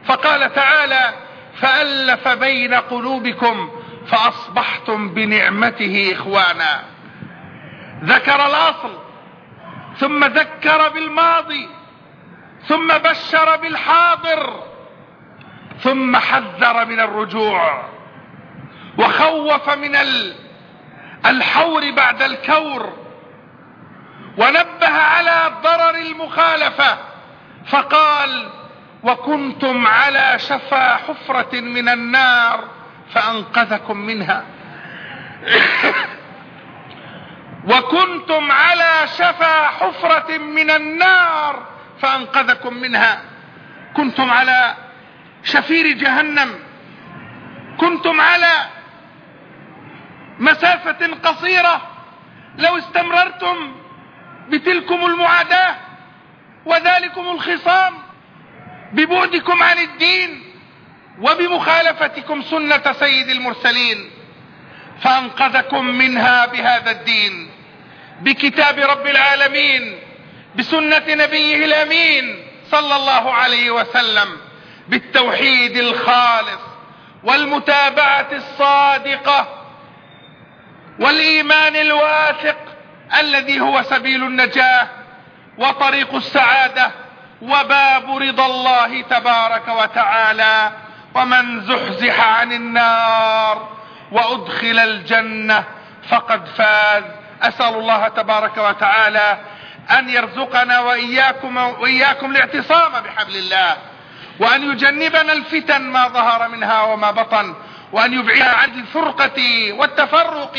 فقال 0.05 0.53
تعالى 0.53 1.15
فألف 1.61 2.29
بين 2.29 2.75
قلوبكم 2.75 3.71
فأصبحتم 4.07 5.15
بنعمته 5.15 6.13
إخوانا. 6.13 6.83
ذكر 8.05 8.47
الأصل 8.47 8.99
ثم 9.97 10.25
ذكر 10.25 10.89
بالماضي 10.89 11.69
ثم 12.69 12.89
بشر 12.89 13.57
بالحاضر 13.57 14.63
ثم 15.83 16.17
حذر 16.17 16.85
من 16.85 17.01
الرجوع 17.01 17.85
وخوف 18.99 19.71
من 19.71 19.97
الحور 21.27 21.91
بعد 21.91 22.23
الكور 22.23 22.93
ونبه 24.39 24.89
على 24.89 25.53
ضرر 25.63 25.95
المخالفة 25.95 26.99
فقال 27.67 28.49
وكنتم 29.03 29.87
على 29.87 30.39
شفا 30.39 30.97
حفرة 30.97 31.61
من 31.61 31.89
النار 31.89 32.65
فأنقذكم 33.13 33.97
منها. 33.97 34.45
وكنتم 37.69 38.53
على 38.53 39.07
شفا 39.07 39.67
حفرة 39.67 40.39
من 40.39 40.71
النار 40.71 41.67
فأنقذكم 42.01 42.75
منها. 42.75 43.23
كنتم 43.97 44.31
على 44.31 44.75
شفير 45.45 45.87
جهنم. 45.87 46.59
كنتم 47.79 48.21
على 48.21 48.53
مسافة 50.39 51.07
قصيرة. 51.25 51.81
لو 52.59 52.79
استمررتم 52.79 53.73
بتلكم 54.49 55.07
المعاداة 55.07 55.77
وذلكم 56.67 57.29
الخصام. 57.29 58.10
ببعدكم 58.93 59.63
عن 59.63 59.79
الدين 59.79 60.43
وبمخالفتكم 61.21 62.43
سنة 62.43 62.93
سيد 62.93 63.29
المرسلين 63.29 64.11
فأنقذكم 65.03 65.85
منها 65.85 66.47
بهذا 66.47 66.91
الدين 66.91 67.51
بكتاب 68.21 68.79
رب 68.79 69.07
العالمين 69.07 69.99
بسنة 70.57 71.05
نبيه 71.09 71.65
الأمين 71.65 72.45
صلى 72.71 72.97
الله 72.97 73.35
عليه 73.35 73.71
وسلم 73.71 74.37
بالتوحيد 74.89 75.77
الخالص 75.77 76.61
والمتابعة 77.25 78.29
الصادقة 78.33 79.67
والإيمان 81.01 81.77
الواثق 81.77 82.57
الذي 83.21 83.61
هو 83.61 83.83
سبيل 83.83 84.23
النجاة 84.25 84.89
وطريق 85.59 86.15
السعادة 86.15 86.91
وباب 87.43 88.17
رضا 88.17 88.47
الله 88.47 89.03
تبارك 89.03 89.69
وتعالى 89.69 90.73
ومن 91.15 91.61
زحزح 91.61 92.21
عن 92.21 92.53
النار 92.53 93.69
وأدخل 94.13 94.79
الجنة 94.79 95.65
فقد 96.11 96.47
فاز. 96.47 97.05
أسأل 97.43 97.75
الله 97.75 98.09
تبارك 98.09 98.59
وتعالى 98.59 99.39
أن 99.99 100.09
يرزقنا 100.09 100.81
وإياكم, 100.81 101.57
وإياكم 101.57 102.31
الاعتصام 102.31 102.93
بحبل 102.93 103.37
الله 103.37 103.77
وأن 104.41 104.71
يجنبنا 104.71 105.33
الفتن 105.33 105.83
ما 105.83 106.09
ظهر 106.09 106.49
منها 106.49 106.83
وما 106.83 107.11
بطن 107.11 107.55
وأن 107.93 108.13
يبعد 108.13 108.43
عن 108.43 108.71
الفرقة 108.71 109.73
والتفرق 109.73 110.59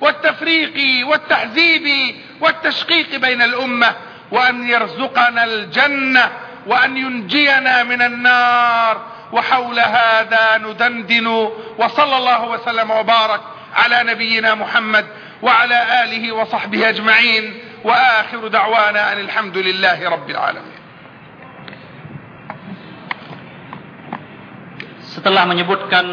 والتفريق 0.00 1.06
والتحزيب 1.06 2.16
والتشقيق 2.40 3.16
بين 3.16 3.42
الأمة. 3.42 3.94
وأن 4.34 4.66
يرزقنا 4.66 5.44
الجنة 5.44 6.24
وأن 6.66 6.90
ينجينا 6.96 7.82
من 7.86 8.02
النار. 8.02 8.96
وحول 9.32 9.78
هذا 9.80 10.58
ندندن 10.62 11.26
وصلى 11.78 12.16
الله 12.16 12.42
وسلم 12.48 12.88
وبارك 12.90 13.42
على 13.74 13.98
نبينا 14.14 14.54
محمد 14.54 15.06
وعلى 15.42 15.78
آله 16.02 16.24
وصحبه 16.32 16.80
أجمعين. 16.88 17.44
وآخر 17.84 18.48
دعوانا 18.48 19.12
أن 19.12 19.18
الحمد 19.28 19.56
لله 19.58 19.98
رب 20.08 20.28
العالمين. 20.30 20.80
Setelah 25.14 25.46
menyebutkan 25.46 26.06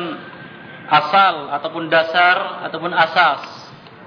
asal 0.91 1.49
ataupun 1.57 1.89
dasar 1.89 2.67
ataupun 2.69 2.93
asas 2.93 3.41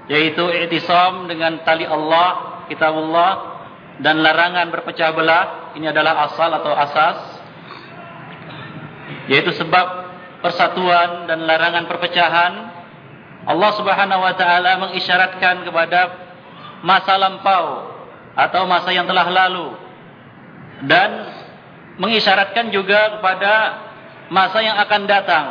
yaitu 0.07 0.45
i'tisam 0.45 1.25
dengan 1.25 1.65
tali 1.65 1.83
Allah, 1.83 2.63
kitabullah 2.69 3.54
dan 4.03 4.19
larangan 4.19 4.71
berpecah 4.71 5.15
belah 5.15 5.75
ini 5.79 5.87
adalah 5.87 6.27
asal 6.27 6.51
atau 6.51 6.71
asas 6.75 7.17
yaitu 9.31 9.55
sebab 9.55 9.87
persatuan 10.43 11.29
dan 11.29 11.47
larangan 11.47 11.87
perpecahan 11.87 12.53
Allah 13.45 13.71
Subhanahu 13.77 14.21
wa 14.25 14.33
taala 14.33 14.81
mengisyaratkan 14.81 15.63
kepada 15.63 15.99
masa 16.81 17.13
lampau 17.15 17.93
atau 18.35 18.61
masa 18.67 18.89
yang 18.91 19.05
telah 19.05 19.29
lalu 19.29 19.77
dan 20.89 21.09
mengisyaratkan 22.01 22.73
juga 22.73 23.17
kepada 23.17 23.53
masa 24.27 24.59
yang 24.59 24.75
akan 24.81 25.01
datang. 25.07 25.45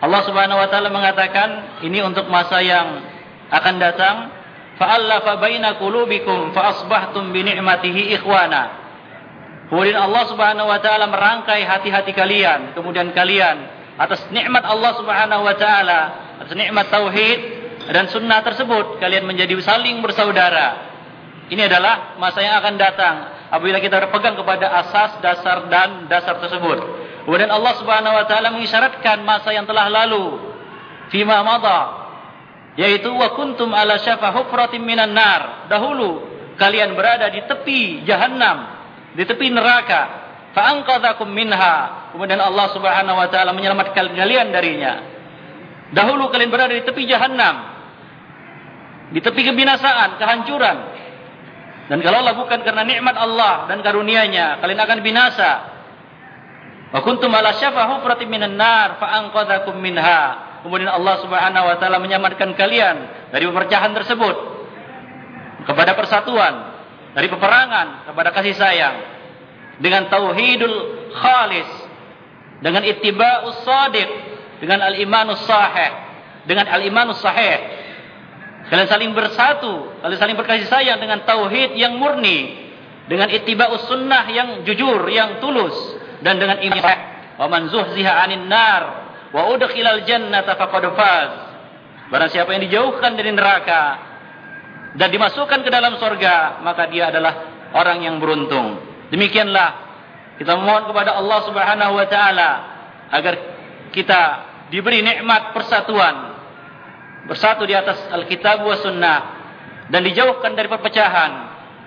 Allah 0.00 0.22
Subhanahu 0.24 0.58
wa 0.58 0.68
taala 0.72 0.88
mengatakan 0.88 1.78
ini 1.84 2.00
untuk 2.00 2.26
masa 2.32 2.64
yang 2.64 3.04
akan 3.52 3.74
datang 3.76 4.16
fa'allafa 4.80 5.36
baina 5.36 5.76
qulubikum 5.76 6.56
fa 6.56 6.72
asbahtum 6.72 7.28
bi 7.36 7.44
ni'matihi 7.44 8.16
ikhwana 8.16 8.80
Kemudian 9.70 10.02
Allah 10.02 10.26
Subhanahu 10.26 10.66
wa 10.66 10.82
taala 10.82 11.06
merangkai 11.06 11.62
hati-hati 11.62 12.10
kalian, 12.10 12.74
kemudian 12.74 13.14
kalian 13.14 13.70
atas 13.94 14.26
nikmat 14.34 14.66
Allah 14.66 14.98
Subhanahu 14.98 15.46
wa 15.46 15.54
taala, 15.54 16.00
atas 16.42 16.58
nikmat 16.58 16.90
tauhid 16.90 17.38
dan 17.86 18.10
sunnah 18.10 18.42
tersebut 18.42 18.98
kalian 18.98 19.30
menjadi 19.30 19.54
saling 19.62 20.02
bersaudara. 20.02 20.90
Ini 21.54 21.70
adalah 21.70 22.18
masa 22.18 22.42
yang 22.42 22.58
akan 22.58 22.74
datang 22.82 23.14
apabila 23.54 23.78
kita 23.78 24.02
berpegang 24.02 24.34
kepada 24.34 24.74
asas, 24.74 25.22
dasar 25.22 25.70
dan 25.70 26.10
dasar 26.10 26.42
tersebut. 26.42 26.78
Kemudian 27.30 27.54
Allah 27.54 27.74
Subhanahu 27.78 28.14
wa 28.18 28.26
taala 28.26 28.50
mengisyaratkan 28.50 29.22
masa 29.22 29.54
yang 29.54 29.70
telah 29.70 29.86
lalu 29.86 30.50
fima 31.14 31.46
madha 31.46 31.99
yaitu 32.78 33.10
wa 33.10 33.34
kuntum 33.34 33.72
ala 33.74 33.98
syafa 33.98 34.30
hufratin 34.36 34.82
minan 34.84 35.10
nar. 35.10 35.66
Dahulu 35.66 36.28
kalian 36.54 36.94
berada 36.94 37.32
di 37.32 37.42
tepi 37.46 38.06
jahanam 38.06 38.78
di 39.14 39.24
tepi 39.26 39.50
neraka. 39.50 40.20
Fa 40.54 40.74
anqadhakum 40.74 41.30
minha. 41.30 42.10
Kemudian 42.14 42.42
Allah 42.42 42.66
Subhanahu 42.74 43.18
wa 43.18 43.28
taala 43.30 43.54
menyelamatkan 43.54 44.14
kalian 44.14 44.50
darinya. 44.50 44.92
Dahulu 45.90 46.30
kalian 46.30 46.50
berada 46.50 46.74
di 46.74 46.82
tepi 46.86 47.06
jahanam 47.06 47.80
di 49.10 49.18
tepi 49.18 49.42
kebinasaan 49.42 50.18
kehancuran. 50.18 50.78
Dan 51.90 51.98
kalau 52.06 52.22
Allah 52.22 52.38
bukan 52.38 52.62
karena 52.62 52.86
nikmat 52.86 53.18
Allah 53.18 53.66
dan 53.66 53.82
karunia-Nya 53.82 54.62
kalian 54.62 54.78
akan 54.78 54.98
binasa. 55.02 55.50
Wa 56.90 57.02
kuntum 57.02 57.30
ala 57.34 57.54
syafa 57.54 57.86
hufratin 57.94 58.30
minan 58.30 58.54
nar 58.54 58.98
fa 58.98 59.22
anqadhakum 59.22 59.78
minha 59.78 60.49
kemudian 60.62 60.90
Allah 60.90 61.20
Subhanahu 61.24 61.64
wa 61.66 61.76
taala 61.80 61.98
menyelamatkan 62.00 62.52
kalian 62.56 62.96
dari 63.32 63.44
perpecahan 63.48 63.92
tersebut 63.96 64.36
kepada 65.64 65.92
persatuan 65.96 66.54
dari 67.16 67.26
peperangan 67.26 68.10
kepada 68.10 68.30
kasih 68.34 68.54
sayang. 68.56 68.96
Dengan 69.80 70.12
tauhidul 70.12 70.76
khalis 71.16 71.70
dengan 72.60 72.84
ittiba'us 72.84 73.64
sadiq 73.64 74.10
dengan 74.60 74.84
al-imanus 74.84 75.40
sahih 75.48 75.92
dengan 76.44 76.68
al-imanus 76.68 77.20
sahih. 77.24 77.80
Kalian 78.68 78.86
saling 78.86 79.12
bersatu 79.16 79.88
kalian 80.04 80.20
saling 80.20 80.36
berkasih 80.36 80.68
sayang 80.68 81.00
dengan 81.00 81.24
tauhid 81.24 81.74
yang 81.80 81.96
murni 81.96 82.70
dengan 83.08 83.32
ittiba'us 83.32 83.88
sunnah 83.88 84.28
yang 84.30 84.62
jujur 84.68 85.08
yang 85.08 85.40
tulus 85.40 85.74
dan 86.20 86.36
dengan 86.36 86.60
iman 86.60 86.98
wa 87.40 87.46
man 87.48 87.72
zuhziha 87.72 88.12
'anil 88.20 88.44
nar 88.46 89.09
wa 89.30 89.50
udkhilal 89.54 90.02
jannata 90.06 90.58
faqad 90.58 90.84
faz 90.94 91.30
barang 92.10 92.30
siapa 92.30 92.50
yang 92.58 92.62
dijauhkan 92.66 93.14
dari 93.14 93.30
neraka 93.30 94.10
dan 94.90 95.06
dimasukkan 95.14 95.62
ke 95.62 95.70
dalam 95.70 96.02
sorga, 96.02 96.58
maka 96.66 96.90
dia 96.90 97.14
adalah 97.14 97.46
orang 97.70 98.02
yang 98.02 98.18
beruntung. 98.18 98.82
Demikianlah 99.14 99.68
kita 100.42 100.58
memohon 100.58 100.90
kepada 100.90 101.14
Allah 101.14 101.38
Subhanahu 101.46 101.92
wa 101.94 102.06
taala 102.10 102.50
agar 103.14 103.34
kita 103.94 104.22
diberi 104.74 105.02
nikmat 105.02 105.54
persatuan 105.54 106.34
bersatu 107.26 107.66
di 107.66 107.74
atas 107.74 107.98
Alkitab 108.10 108.66
wa 108.66 108.76
sunnah 108.78 109.18
dan 109.90 110.02
dijauhkan 110.06 110.54
dari 110.54 110.66
perpecahan, 110.70 111.32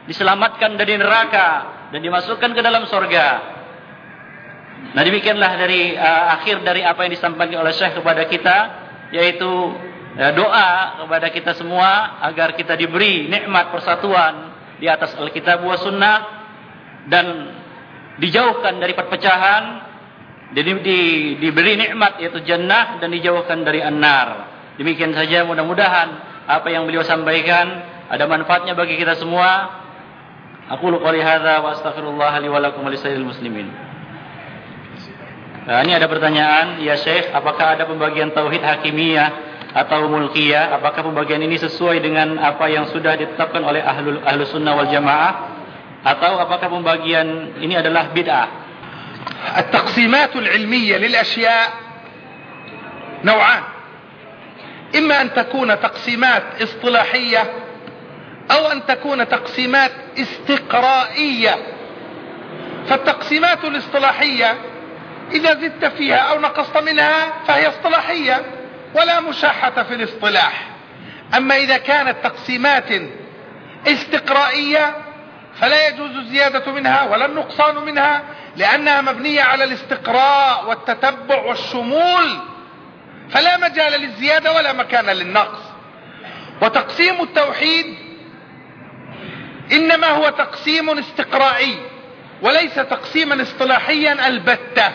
diselamatkan 0.08 0.76
dari 0.76 1.00
neraka 1.00 1.48
dan 1.92 2.00
dimasukkan 2.00 2.52
ke 2.56 2.62
dalam 2.64 2.88
sorga. 2.88 3.53
Nah 4.92 5.02
demikianlah 5.08 5.52
dari 5.56 5.96
uh, 5.96 6.36
akhir 6.36 6.68
dari 6.68 6.84
apa 6.84 7.08
yang 7.08 7.16
disampaikan 7.16 7.64
oleh 7.64 7.72
Syekh 7.72 8.04
kepada 8.04 8.28
kita 8.28 8.58
yaitu 9.16 9.52
ya, 10.20 10.36
doa 10.36 11.00
kepada 11.06 11.32
kita 11.32 11.52
semua 11.56 12.20
agar 12.28 12.52
kita 12.60 12.76
diberi 12.76 13.32
nikmat 13.32 13.72
persatuan 13.72 14.52
di 14.84 14.92
atas 14.92 15.16
Alkitab 15.16 15.64
wa 15.64 15.80
Sunnah 15.80 16.18
dan 17.08 17.26
dijauhkan 18.20 18.78
dari 18.84 18.94
perpecahan 18.94 19.64
jadi 20.54 20.72
di, 20.86 21.00
diberi 21.42 21.74
nikmat 21.74 22.22
yaitu 22.22 22.46
jannah 22.46 23.02
dan 23.02 23.10
dijauhkan 23.10 23.66
dari 23.66 23.82
an-nar. 23.82 24.54
Demikian 24.78 25.14
saja 25.18 25.42
mudah-mudahan 25.50 26.10
apa 26.46 26.68
yang 26.70 26.86
beliau 26.86 27.02
sampaikan 27.02 27.82
ada 28.10 28.30
manfaatnya 28.30 28.78
bagi 28.78 29.02
kita 29.02 29.18
semua. 29.18 29.82
Aku 30.78 30.94
qouli 30.94 31.20
hadza 31.20 31.60
wa 31.60 31.74
astaghfirullah 31.74 32.34
li 32.40 32.50
wa 32.50 32.62
lakum 32.62 32.86
wa 32.86 32.94
muslimin. 33.26 33.93
Nah, 35.69 35.85
ini 35.85 35.93
ada 35.93 36.09
pertanyaan, 36.09 36.81
ya 36.81 36.97
Syekh, 36.97 37.29
apakah 37.29 37.77
ada 37.77 37.85
pembagian 37.85 38.33
tauhid 38.33 38.65
hakimiyah 38.65 39.49
atau 39.69 40.09
mulkiyah 40.09 40.81
apakah 40.81 41.05
pembagian 41.05 41.45
ini 41.45 41.61
sesuai 41.61 42.01
dengan 42.01 42.41
apa 42.41 42.73
yang 42.73 42.89
sudah 42.89 43.21
ditetapkan 43.21 43.61
oleh 43.61 43.85
ahlul 43.85 44.25
ahlu 44.25 44.43
sunnah 44.49 44.73
wal 44.73 44.89
jamaah 44.89 45.33
atau 46.09 46.41
apakah 46.41 46.73
pembagian 46.73 47.61
ini 47.61 47.77
adalah 47.77 48.09
bid'ah 48.17 48.69
التقسيمات 49.39 50.37
العلمية 50.37 50.97
للأشياء 50.97 51.69
نوعان 53.25 53.63
إما 54.97 55.21
أن 55.21 55.35
تكون 55.35 55.81
تقسيمات 55.81 56.43
اصطلاحية 56.63 57.43
أو 58.51 58.67
أن 58.67 58.87
تكون 58.87 59.29
تقسيمات 59.29 59.91
استقرائية 60.19 61.55
فالتقسيمات 62.89 63.65
الاصطلاحية 63.65 64.51
إذا 65.34 65.54
زدت 65.54 65.86
فيها 65.86 66.18
أو 66.18 66.40
نقصت 66.40 66.78
منها 66.78 67.34
فهي 67.48 67.68
اصطلاحية 67.68 68.46
ولا 68.96 69.20
مشاحة 69.20 69.84
في 69.84 69.94
الاصطلاح. 69.94 70.70
أما 71.38 71.56
إذا 71.56 71.78
كانت 71.78 72.16
تقسيمات 72.24 72.90
استقرائية 73.88 74.96
فلا 75.62 75.88
يجوز 75.88 76.16
الزيادة 76.16 76.72
منها 76.72 77.04
ولا 77.04 77.26
النقصان 77.26 77.76
منها 77.76 78.24
لأنها 78.56 79.02
مبنية 79.02 79.42
على 79.42 79.64
الاستقراء 79.64 80.70
والتتبع 80.70 81.42
والشمول. 81.42 82.40
فلا 83.30 83.58
مجال 83.58 84.02
للزيادة 84.02 84.52
ولا 84.52 84.74
مكان 84.74 85.06
للنقص. 85.06 85.60
وتقسيم 86.62 87.22
التوحيد 87.22 87.98
إنما 89.72 90.08
هو 90.08 90.30
تقسيم 90.30 90.90
استقرائي 90.90 91.78
وليس 92.42 92.76
تقسيما 92.76 93.42
اصطلاحيا 93.42 94.28
البتة. 94.28 94.92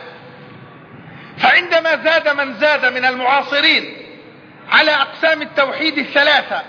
فعندما 1.41 1.97
زاد 1.97 2.29
من 2.29 2.55
زاد 2.55 2.87
من 2.87 3.05
المعاصرين 3.05 3.97
على 4.71 4.91
أقسام 4.91 5.43
التوحيد 5.43 5.99
الثلاثة 5.99 6.63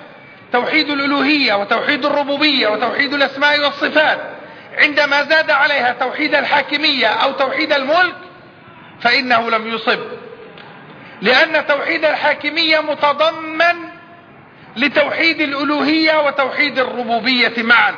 توحيد 0.54 0.90
الألوهية 0.90 1.54
وتوحيد 1.54 2.06
الربوبية 2.06 2.68
وتوحيد 2.68 3.14
الأسماء 3.14 3.60
والصفات 3.60 4.20
عندما 4.78 5.24
زاد 5.24 5.52
عليها 5.52 5.94
توحيد 5.94 6.36
الحاكمية 6.36 7.08
أو 7.08 7.32
توحيد 7.32 7.74
الملك 7.74 8.16
فإنه 9.02 9.50
لم 9.50 9.74
يصب. 9.74 10.00
لأن 11.22 11.68
توحيد 11.68 12.06
الحاكمية 12.06 12.80
متضمن 12.80 13.90
لتوحيد 14.76 15.42
الألوهية 15.42 16.26
وتوحيد 16.26 16.80
الربوبية 16.80 17.54
معا. 17.58 17.96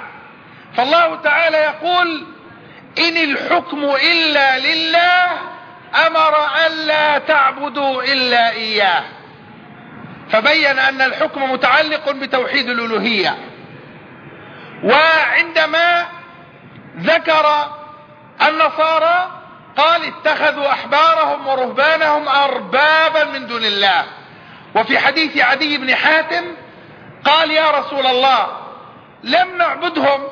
فالله 0.77 1.15
تعالى 1.15 1.57
يقول 1.57 2.23
إن 2.99 3.17
الحكم 3.17 3.83
إلا 4.11 4.59
لله 4.59 5.27
أمر 5.95 6.47
الا 6.67 7.17
تعبدوا 7.17 8.03
إلا 8.03 8.51
إياه. 8.51 9.03
فبين 10.31 10.79
أن 10.79 11.01
الحكم 11.01 11.51
متعلق 11.51 12.11
بتوحيد 12.11 12.69
الألوهية. 12.69 13.37
وعندما 14.83 16.05
ذكر 16.97 17.67
النصارى 18.47 19.31
قال 19.77 20.01
اتخذوا 20.05 20.71
أحبارهم 20.71 21.47
ورهبانهم 21.47 22.27
أربابا 22.27 23.23
من 23.23 23.47
دون 23.47 23.65
الله. 23.65 24.05
وفي 24.75 24.99
حديث 24.99 25.37
عدي 25.37 25.77
بن 25.77 25.95
حاتم 25.95 26.43
قال 27.25 27.51
يا 27.51 27.71
رسول 27.71 28.05
الله 28.07 28.47
لم 29.23 29.57
نعبدهم. 29.57 30.27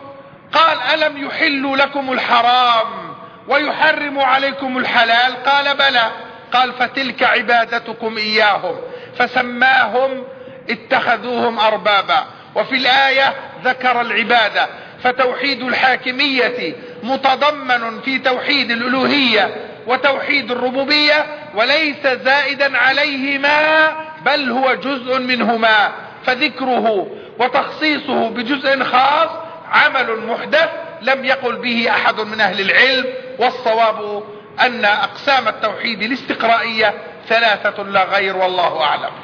قال 0.54 0.82
ألم 0.82 1.26
يحلوا 1.26 1.78
لكم 1.78 2.14
الحرام؟ 2.14 3.09
ويحرم 3.48 4.20
عليكم 4.20 4.78
الحلال؟ 4.78 5.44
قال 5.44 5.78
بلى. 5.78 6.12
قال 6.54 6.74
فتلك 6.74 7.24
عبادتكم 7.24 8.18
إياهم. 8.18 8.76
فسماهم 9.18 10.24
اتخذوهم 10.70 11.60
أربابا. 11.60 12.26
وفي 12.56 12.76
الآية 12.76 13.34
ذكر 13.64 14.02
العبادة. 14.02 14.68
فتوحيد 15.04 15.64
الحاكمية 15.64 16.76
متضمن 17.04 18.02
في 18.02 18.20
توحيد 18.20 18.72
الألوهية 18.72 19.56
وتوحيد 19.88 20.52
الربوبية 20.52 21.26
وليس 21.56 22.08
زائدا 22.08 22.78
عليهما 22.78 23.90
بل 24.26 24.52
هو 24.52 24.74
جزء 24.74 25.20
منهما. 25.20 25.92
فذكره 26.26 27.08
وتخصيصه 27.40 28.30
بجزء 28.30 28.84
خاص 28.84 29.30
عمل 29.72 30.26
محدث 30.28 30.70
لم 31.02 31.26
يقل 31.26 31.56
به 31.56 31.90
أحد 31.90 32.20
من 32.20 32.42
أهل 32.42 32.62
العلم. 32.62 33.06
والصواب 33.39 34.23
ان 34.61 34.85
اقسام 34.85 35.49
التوحيد 35.49 36.03
الاستقرائية 36.03 36.95
ثلاثة 37.29 37.83
لا 37.83 38.05
غير 38.05 38.37
والله 38.37 38.73
اعلم 38.83 39.15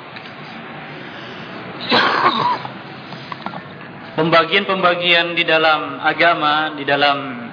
Pembagian-pembagian 4.11 5.33
di 5.33 5.49
dalam 5.49 5.97
agama, 6.03 6.77
di 6.77 6.85
dalam 6.85 7.49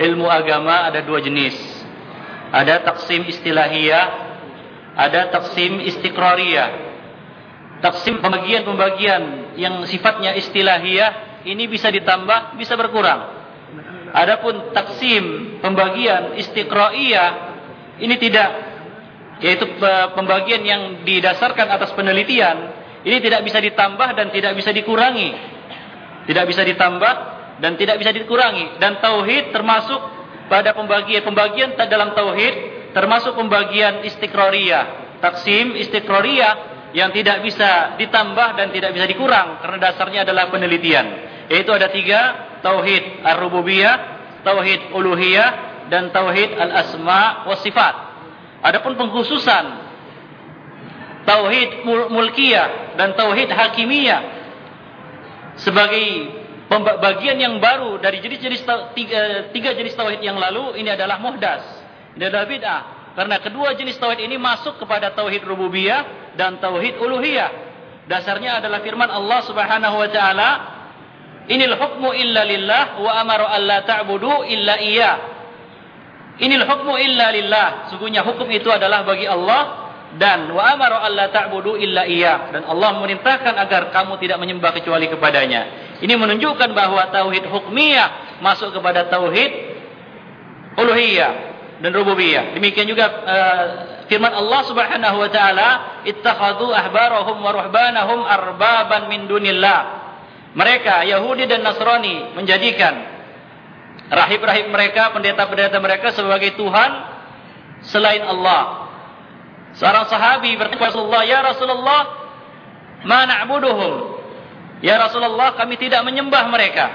ilmu 0.00 0.24
agama 0.24 0.88
ada 0.88 1.04
dua 1.04 1.20
jenis. 1.20 1.52
Ada 2.48 2.88
taksim 2.88 3.28
istilahiyah, 3.28 4.06
ada 4.96 5.28
taksim 5.28 5.82
istiqrariyah. 5.84 6.88
Taksim 7.84 8.18
pembagian-pembagian 8.18 9.54
yang 9.60 9.84
sifatnya 9.84 10.34
istilahiyah 10.40 11.44
ini 11.44 11.68
bisa 11.68 11.92
ditambah, 11.92 12.56
bisa 12.56 12.74
berkurang. 12.74 13.31
Adapun 14.13 14.71
taksim 14.77 15.57
pembagian 15.57 16.37
istiqra'iyah 16.37 17.29
ini 17.97 18.15
tidak 18.21 18.49
yaitu 19.41 19.65
pembagian 20.13 20.61
yang 20.61 20.81
didasarkan 21.01 21.67
atas 21.67 21.91
penelitian 21.97 22.83
ini 23.03 23.19
tidak 23.19 23.43
bisa 23.43 23.59
ditambah 23.59 24.09
dan 24.15 24.31
tidak 24.31 24.55
bisa 24.55 24.71
dikurangi. 24.71 25.29
Tidak 26.23 26.45
bisa 26.47 26.63
ditambah 26.63 27.15
dan 27.59 27.75
tidak 27.75 27.99
bisa 27.99 28.15
dikurangi. 28.15 28.79
Dan 28.79 29.03
tauhid 29.03 29.51
termasuk 29.51 29.99
pada 30.47 30.71
pembagian-pembagian 30.71 31.75
dalam 31.75 32.15
tauhid 32.15 32.55
termasuk 32.95 33.35
pembagian 33.35 34.07
istiqrariyah. 34.07 35.19
Taksim 35.19 35.75
istiqrariyah 35.75 36.53
yang 36.95 37.11
tidak 37.11 37.43
bisa 37.43 37.99
ditambah 37.99 38.55
dan 38.55 38.71
tidak 38.71 38.95
bisa 38.95 39.03
dikurang 39.03 39.59
karena 39.59 39.77
dasarnya 39.91 40.23
adalah 40.23 40.47
penelitian. 40.47 41.05
Yaitu 41.51 41.75
ada 41.75 41.91
tiga, 41.91 42.21
tauhid 42.63 43.21
ar-rububiyah, 43.21 43.95
tauhid 44.41 44.95
uluhiyah, 44.95 45.49
dan 45.91 46.09
tauhid 46.09 46.55
al-asma 46.55 47.45
wa 47.45 47.55
sifat. 47.59 47.95
Adapun 48.63 48.95
pengkhususan 48.95 49.65
tauhid 51.27 51.83
mulkiyah 52.11 52.95
dan 52.99 53.15
tauhid 53.15 53.51
hakimiyah 53.51 54.21
sebagai 55.59 56.31
pembagian 56.71 57.37
yang 57.39 57.55
baru 57.59 57.99
dari 57.99 58.23
jenis-jenis 58.23 58.63
tiga, 58.95 59.21
tiga 59.51 59.71
jenis 59.75 59.93
tauhid 59.93 60.23
yang 60.23 60.39
lalu 60.39 60.79
ini 60.79 60.89
adalah 60.95 61.19
muhdas. 61.19 61.63
Ini 62.15 62.29
adalah 62.29 62.47
bid'ah. 62.47 62.81
Karena 63.13 63.37
kedua 63.37 63.77
jenis 63.77 63.99
tauhid 64.01 64.25
ini 64.25 64.41
masuk 64.41 64.81
kepada 64.81 65.13
tauhid 65.13 65.45
rububiyah 65.45 66.33
dan 66.33 66.57
tauhid 66.57 66.97
uluhiyah. 66.97 67.51
Dasarnya 68.09 68.59
adalah 68.59 68.81
firman 68.81 69.07
Allah 69.07 69.39
Subhanahu 69.45 69.95
wa 70.01 70.09
taala 70.09 70.49
inil 71.49 71.75
hukmu 71.75 72.15
illa 72.15 72.41
lillah 72.47 72.99
wa 72.99 73.11
amaru 73.19 73.45
alla 73.47 73.83
ta'budu 73.83 74.47
illa 74.47 74.79
iyyah 74.79 75.15
inil 76.39 76.65
hukmu 76.65 76.95
illa 76.97 77.29
lillah 77.29 77.67
sungguhnya 77.91 78.23
hukum 78.23 78.47
itu 78.49 78.71
adalah 78.71 79.03
bagi 79.03 79.27
Allah 79.27 79.83
dan 80.13 80.45
wa 80.53 80.61
amara 80.61 81.01
alla 81.01 81.29
ta'budu 81.33 81.73
illa 81.73 82.05
iya 82.05 82.53
dan 82.53 82.69
Allah 82.69 83.01
memerintahkan 83.01 83.57
agar 83.57 83.89
kamu 83.89 84.21
tidak 84.21 84.37
menyembah 84.37 84.71
kecuali 84.77 85.09
kepadanya. 85.09 85.61
Ini 86.05 86.13
menunjukkan 86.13 86.69
bahwa 86.69 87.09
tauhid 87.09 87.49
hukmiyah 87.49 88.37
masuk 88.37 88.77
kepada 88.77 89.09
tauhid 89.09 89.51
uluhiyah 90.77 91.31
dan 91.81 91.91
rububiyah. 91.97 92.53
Demikian 92.53 92.85
juga 92.85 93.05
uh, 93.09 93.65
firman 94.05 94.29
Allah 94.37 94.61
Subhanahu 94.69 95.17
wa 95.17 95.29
taala, 95.33 95.69
"Ittakhadhu 96.05 96.69
ahbarahum 96.69 97.41
wa 97.41 97.49
ruhbanahum 97.49 98.19
arbaban 98.21 99.09
min 99.09 99.25
dunillah." 99.25 100.02
Mereka 100.53 101.09
Yahudi 101.09 101.49
dan 101.49 101.65
Nasrani 101.65 102.37
menjadikan 102.37 102.93
rahib-rahib 104.13 104.69
mereka, 104.69 105.09
pendeta-pendeta 105.09 105.77
mereka 105.81 106.13
sebagai 106.13 106.53
tuhan 106.53 106.91
selain 107.89 108.21
Allah. 108.21 108.89
Seorang 109.73 110.05
sahabi 110.05 110.53
bertanya 110.53 110.93
Rasulullah, 110.93 111.23
"Ya 111.25 111.39
Rasulullah, 111.41 112.01
ma 113.09 113.25
na'buduhum?" 113.25 114.21
Ya 114.85 115.01
Rasulullah, 115.01 115.57
kami 115.57 115.79
tidak 115.81 116.05
menyembah 116.05 116.45
mereka. 116.51 116.91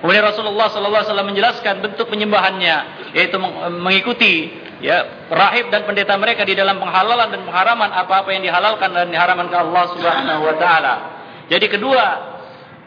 Kemudian 0.00 0.24
Rasulullah 0.24 0.72
wasallam 0.72 1.28
menjelaskan 1.28 1.84
bentuk 1.84 2.08
penyembahannya, 2.08 2.76
yaitu 3.12 3.36
mengikuti 3.80 4.48
ya 4.80 5.28
rahib 5.28 5.68
dan 5.68 5.84
pendeta 5.84 6.16
mereka 6.16 6.42
di 6.48 6.56
dalam 6.56 6.80
penghalalan 6.80 7.28
dan 7.28 7.44
pengharaman 7.44 7.92
apa-apa 7.92 8.32
yang 8.32 8.40
dihalalkan 8.40 8.96
dan 8.96 9.12
diharamkan 9.12 9.52
Allah 9.52 9.84
Subhanahu 9.92 10.40
wa 10.40 10.54
taala. 10.56 11.19
Jadi 11.50 11.66
kedua, 11.66 12.06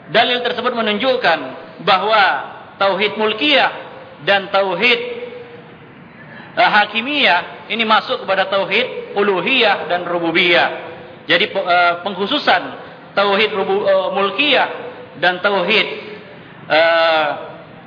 dalil 0.07 0.39
tersebut 0.39 0.71
menunjukkan 0.71 1.39
bahwa 1.83 2.23
tauhid 2.79 3.19
mulkiyah 3.19 3.71
dan 4.23 4.47
tauhid 4.47 4.99
uh, 6.55 6.69
hakimiyah 6.71 7.67
ini 7.67 7.83
masuk 7.83 8.23
kepada 8.23 8.47
tauhid 8.47 9.15
uluhiyah 9.19 9.91
dan 9.91 10.07
rububiyah. 10.07 10.69
Jadi 11.27 11.51
uh, 11.51 12.07
pengkhususan 12.07 12.63
tauhid 13.11 13.51
rubu, 13.51 13.83
uh, 13.83 14.15
mulkiyah 14.15 14.67
dan 15.19 15.43
tauhid 15.43 15.87
uh, 16.71 17.27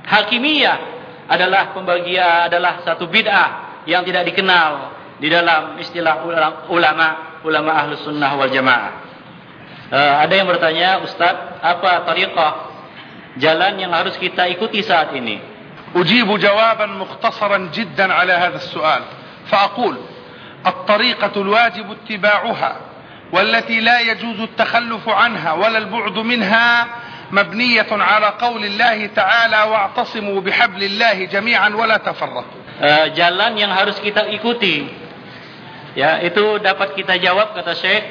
hakimiyah 0.04 0.94
adalah 1.26 1.72
pembagian 1.72 2.52
adalah 2.52 2.84
satu 2.86 3.08
bid'ah 3.10 3.82
yang 3.88 4.06
tidak 4.06 4.28
dikenal 4.30 4.94
di 5.16 5.32
dalam 5.32 5.80
istilah 5.80 6.22
ulama 6.68 7.40
ulama 7.42 7.70
ahlus 7.72 8.04
sunnah 8.04 8.36
wal 8.36 8.52
jamaah. 8.52 9.05
Uh, 9.86 10.14
ada 10.18 10.34
yang 10.34 10.50
bertanya, 10.50 10.98
Ustaz, 11.06 11.62
apa 11.62 12.02
tariqah 12.02 12.52
jalan 13.38 13.78
yang 13.78 13.94
harus 13.94 14.18
kita 14.18 14.50
ikuti 14.50 14.82
saat 14.82 15.14
ini? 15.14 15.54
أجيب 15.96 16.28
جوابا 16.28 16.86
مختصرا 16.86 17.70
جدا 17.72 18.12
على 18.12 18.32
هذا 18.32 18.56
السؤال. 18.56 19.02
فأقول 19.48 19.96
الطريقة 20.66 21.34
الواجب 21.40 21.86
اتباعها 21.92 22.72
والتي 23.32 23.80
لا 23.80 24.00
يجوز 24.00 24.40
التخلف 24.40 25.08
عنها 25.08 25.52
ولا 25.52 25.78
البعد 25.78 26.18
منها 26.18 26.86
مبنية 27.32 27.86
على 27.90 28.28
قول 28.38 28.64
الله 28.64 29.06
تعالى 29.06 29.60
واعتصموا 29.62 30.40
بحبل 30.40 30.82
الله 30.84 31.24
جميعا 31.24 31.68
ولا 31.68 31.96
تفرقوا. 31.96 32.44
Jalan 33.16 33.56
yang 33.56 33.72
harus 33.72 33.96
kita 33.96 34.28
ikuti. 34.36 34.84
Ya 35.96 36.20
itu 36.20 36.60
dapat 36.60 36.92
kita 36.92 37.16
jawab 37.16 37.56
kata 37.56 37.72
Syekh. 37.72 38.04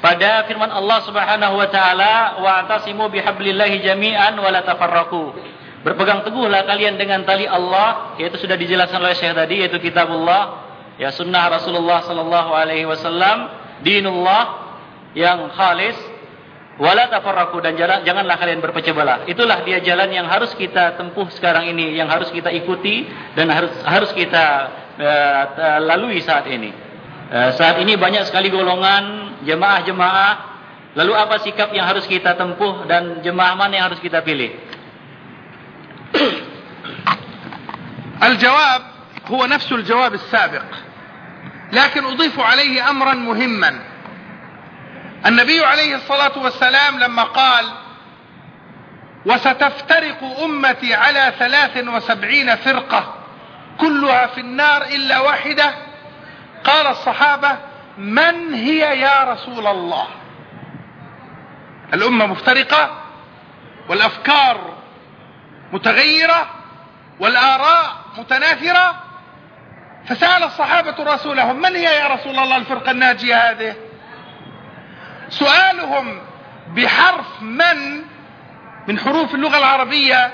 Pada 0.00 0.44
firman 0.44 0.68
Allah 0.68 0.98
Subhanahu 1.04 1.54
wa 1.56 1.68
taala 1.72 2.40
wa'tasimu 2.40 3.08
bihablillahi 3.08 3.80
jami'an 3.80 4.36
wa 4.36 4.48
la 4.52 4.60
tafarraqu 4.62 5.56
Berpegang 5.86 6.26
teguhlah 6.26 6.66
kalian 6.66 6.98
dengan 6.98 7.22
tali 7.22 7.46
Allah, 7.46 8.18
yaitu 8.18 8.42
sudah 8.42 8.58
dijelaskan 8.58 8.98
oleh 9.06 9.14
Syekh 9.14 9.38
tadi, 9.38 9.62
yaitu 9.62 9.78
kitabullah, 9.78 10.66
ya 10.98 11.14
sunnah 11.14 11.46
Rasulullah 11.46 12.02
sallallahu 12.02 12.50
alaihi 12.50 12.90
wasallam, 12.90 13.54
dinullah 13.86 14.66
yang 15.14 15.46
khalis, 15.54 15.94
wala 16.82 17.06
tafarraqu 17.06 17.62
dan 17.62 17.78
janganlah 17.78 18.34
kalian 18.34 18.58
berpecah 18.58 18.90
belah. 18.98 19.30
Itulah 19.30 19.62
dia 19.62 19.78
jalan 19.78 20.10
yang 20.10 20.26
harus 20.26 20.58
kita 20.58 20.98
tempuh 20.98 21.30
sekarang 21.30 21.70
ini, 21.70 21.94
yang 21.94 22.10
harus 22.10 22.34
kita 22.34 22.50
ikuti 22.50 23.06
dan 23.38 23.46
harus 23.54 23.70
harus 23.86 24.10
kita 24.10 24.44
uh, 24.98 25.80
lalui 25.86 26.18
saat 26.18 26.50
ini. 26.50 26.74
Uh, 27.30 27.54
saat 27.54 27.78
ini 27.78 27.94
banyak 27.94 28.26
sekali 28.26 28.50
golongan 28.50 29.25
jemaah-jemaah. 29.46 30.58
Lalu 30.96 31.12
apa 31.12 31.38
sikap 31.44 31.70
yang 31.76 31.86
harus 31.86 32.08
kita 32.08 32.34
tempuh 32.34 32.88
dan 32.88 33.20
jemaah 33.20 33.54
mana 33.54 33.78
yang 33.78 33.86
harus 33.92 34.00
kita 34.02 34.20
pilih? 34.26 34.52
الجواب 38.22 38.82
هو 39.30 39.46
نفس 39.46 39.72
الجواب 39.72 40.14
السابق 40.14 40.64
لكن 41.72 42.04
أضيف 42.04 42.40
عليه 42.40 42.90
أمرا 42.90 43.14
مهما 43.14 43.80
النبي 45.26 45.64
عليه 45.64 45.96
الصلاة 45.96 46.38
والسلام 46.38 46.98
لما 46.98 47.22
قال 47.22 47.64
وستفترق 49.26 50.40
أمتي 50.44 50.94
على 50.94 51.32
ثلاث 51.38 51.84
وسبعين 51.88 52.56
فرقة 52.56 53.14
كلها 53.78 54.26
في 54.26 54.40
النار 54.40 54.82
إلا 54.82 55.18
واحدة 55.20 55.74
قال 56.64 56.86
الصحابة 56.86 57.58
من 57.98 58.54
هي 58.54 59.00
يا 59.00 59.24
رسول 59.24 59.66
الله؟ 59.66 60.06
الأمة 61.94 62.26
مفترقة 62.26 63.02
والأفكار 63.88 64.76
متغيرة 65.72 66.50
والآراء 67.20 67.96
متناثرة. 68.18 69.02
فسأل 70.08 70.42
الصحابة 70.42 71.14
رسولهم 71.14 71.56
من 71.56 71.76
هي 71.76 71.98
يا 71.98 72.06
رسول 72.06 72.38
الله 72.38 72.56
الفرقة 72.56 72.90
الناجية 72.90 73.50
هذه؟ 73.50 73.76
سؤالهم 75.28 76.20
بحرف 76.68 77.42
من 77.42 78.02
من 78.88 78.98
حروف 78.98 79.34
اللغة 79.34 79.58
العربية 79.58 80.32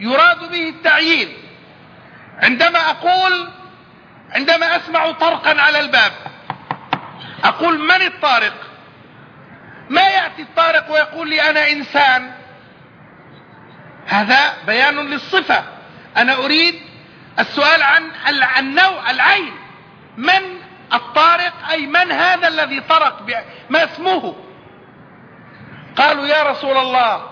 يراد 0.00 0.50
به 0.50 0.68
التعيين. 0.68 1.28
عندما 2.42 2.78
أقول 2.78 3.48
عندما 4.34 4.76
أسمع 4.76 5.10
طرقا 5.10 5.60
على 5.60 5.80
الباب 5.80 6.12
أقول 7.46 7.78
من 7.78 8.02
الطارق؟ 8.02 8.54
ما 9.90 10.08
يأتي 10.08 10.42
الطارق 10.42 10.90
ويقول 10.92 11.28
لي 11.28 11.50
أنا 11.50 11.70
إنسان؟ 11.70 12.32
هذا 14.06 14.54
بيان 14.66 14.96
للصفة. 14.96 15.64
أنا 16.16 16.34
أريد 16.34 16.74
السؤال 17.38 17.82
عن 17.82 18.10
النوع 18.58 19.10
العين. 19.10 19.52
من 20.16 20.60
الطارق؟ 20.92 21.52
أي 21.70 21.86
من 21.86 22.12
هذا 22.12 22.48
الذي 22.48 22.80
طرق 22.80 23.26
ما 23.70 23.84
اسمه؟ 23.84 24.34
قالوا 25.96 26.26
يا 26.26 26.42
رسول 26.42 26.76
الله. 26.76 27.30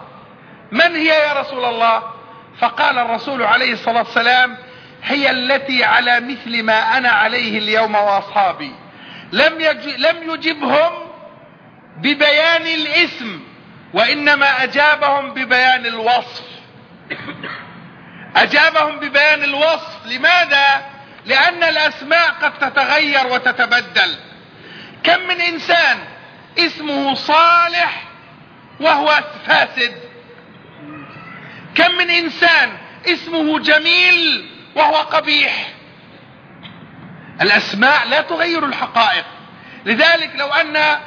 من 0.72 0.96
هي 0.96 1.08
يا 1.08 1.32
رسول 1.32 1.64
الله؟ 1.64 2.02
فقال 2.60 2.98
الرسول 2.98 3.42
عليه 3.42 3.72
الصلاة 3.72 3.98
والسلام 3.98 4.56
هي 5.02 5.30
التي 5.30 5.84
على 5.84 6.20
مثل 6.20 6.62
ما 6.62 6.98
أنا 6.98 7.08
عليه 7.08 7.58
اليوم 7.58 7.94
وأصحابي. 7.94 8.83
لم, 9.32 9.58
لم 9.98 10.30
يجبهم 10.30 10.92
ببيان 11.96 12.66
الاسم 12.66 13.40
وإنما 13.94 14.62
أجابهم 14.62 15.34
ببيان 15.34 15.86
الوصف. 15.86 16.44
أجابهم 18.36 18.98
ببيان 18.98 19.42
الوصف. 19.44 20.06
لماذا؟ 20.06 20.86
لأن 21.26 21.64
الأسماء 21.64 22.30
قد 22.30 22.58
تتغير 22.58 23.26
وتتبدل. 23.26 24.16
كم 25.04 25.20
من 25.20 25.40
إنسان 25.40 25.98
اسمه 26.58 27.14
صالح 27.14 28.02
وهو 28.80 29.24
فاسد؟ 29.46 29.94
كم 31.74 31.94
من 31.94 32.10
إنسان 32.10 32.78
اسمه 33.06 33.58
جميل 33.58 34.50
وهو 34.74 34.94
قبيح؟ 34.96 35.73
الأسماء 37.40 38.08
لا 38.08 38.20
تغير 38.20 38.64
الحقائق. 38.64 39.24
لذلك 39.84 40.30
لو 40.36 40.48
أن 40.48 40.98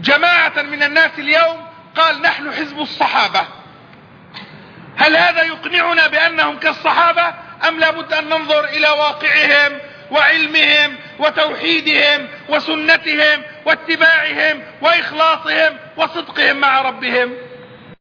جماعة 0.00 0.62
من 0.62 0.82
الناس 0.82 1.10
اليوم 1.18 1.66
قال 1.96 2.22
نحن 2.22 2.52
حزب 2.52 2.80
الصحابة 2.80 3.46
هل 4.96 5.16
هذا 5.16 5.42
يقنعنا 5.42 6.06
بأنهم 6.06 6.58
كالصحابة؟ 6.58 7.34
أم 7.68 7.78
لابد 7.78 8.12
أن 8.12 8.28
ننظر 8.28 8.64
إلى 8.64 8.88
واقعهم 8.88 9.78
وعلمهم 10.10 10.96
وتوحيدهم 11.18 12.28
وسنتهم 12.48 13.42
واتباعهم 13.64 14.62
وإخلاصهم 14.80 15.78
وصدقهم 15.96 16.56
مع 16.56 16.80
ربهم؟ 16.80 17.34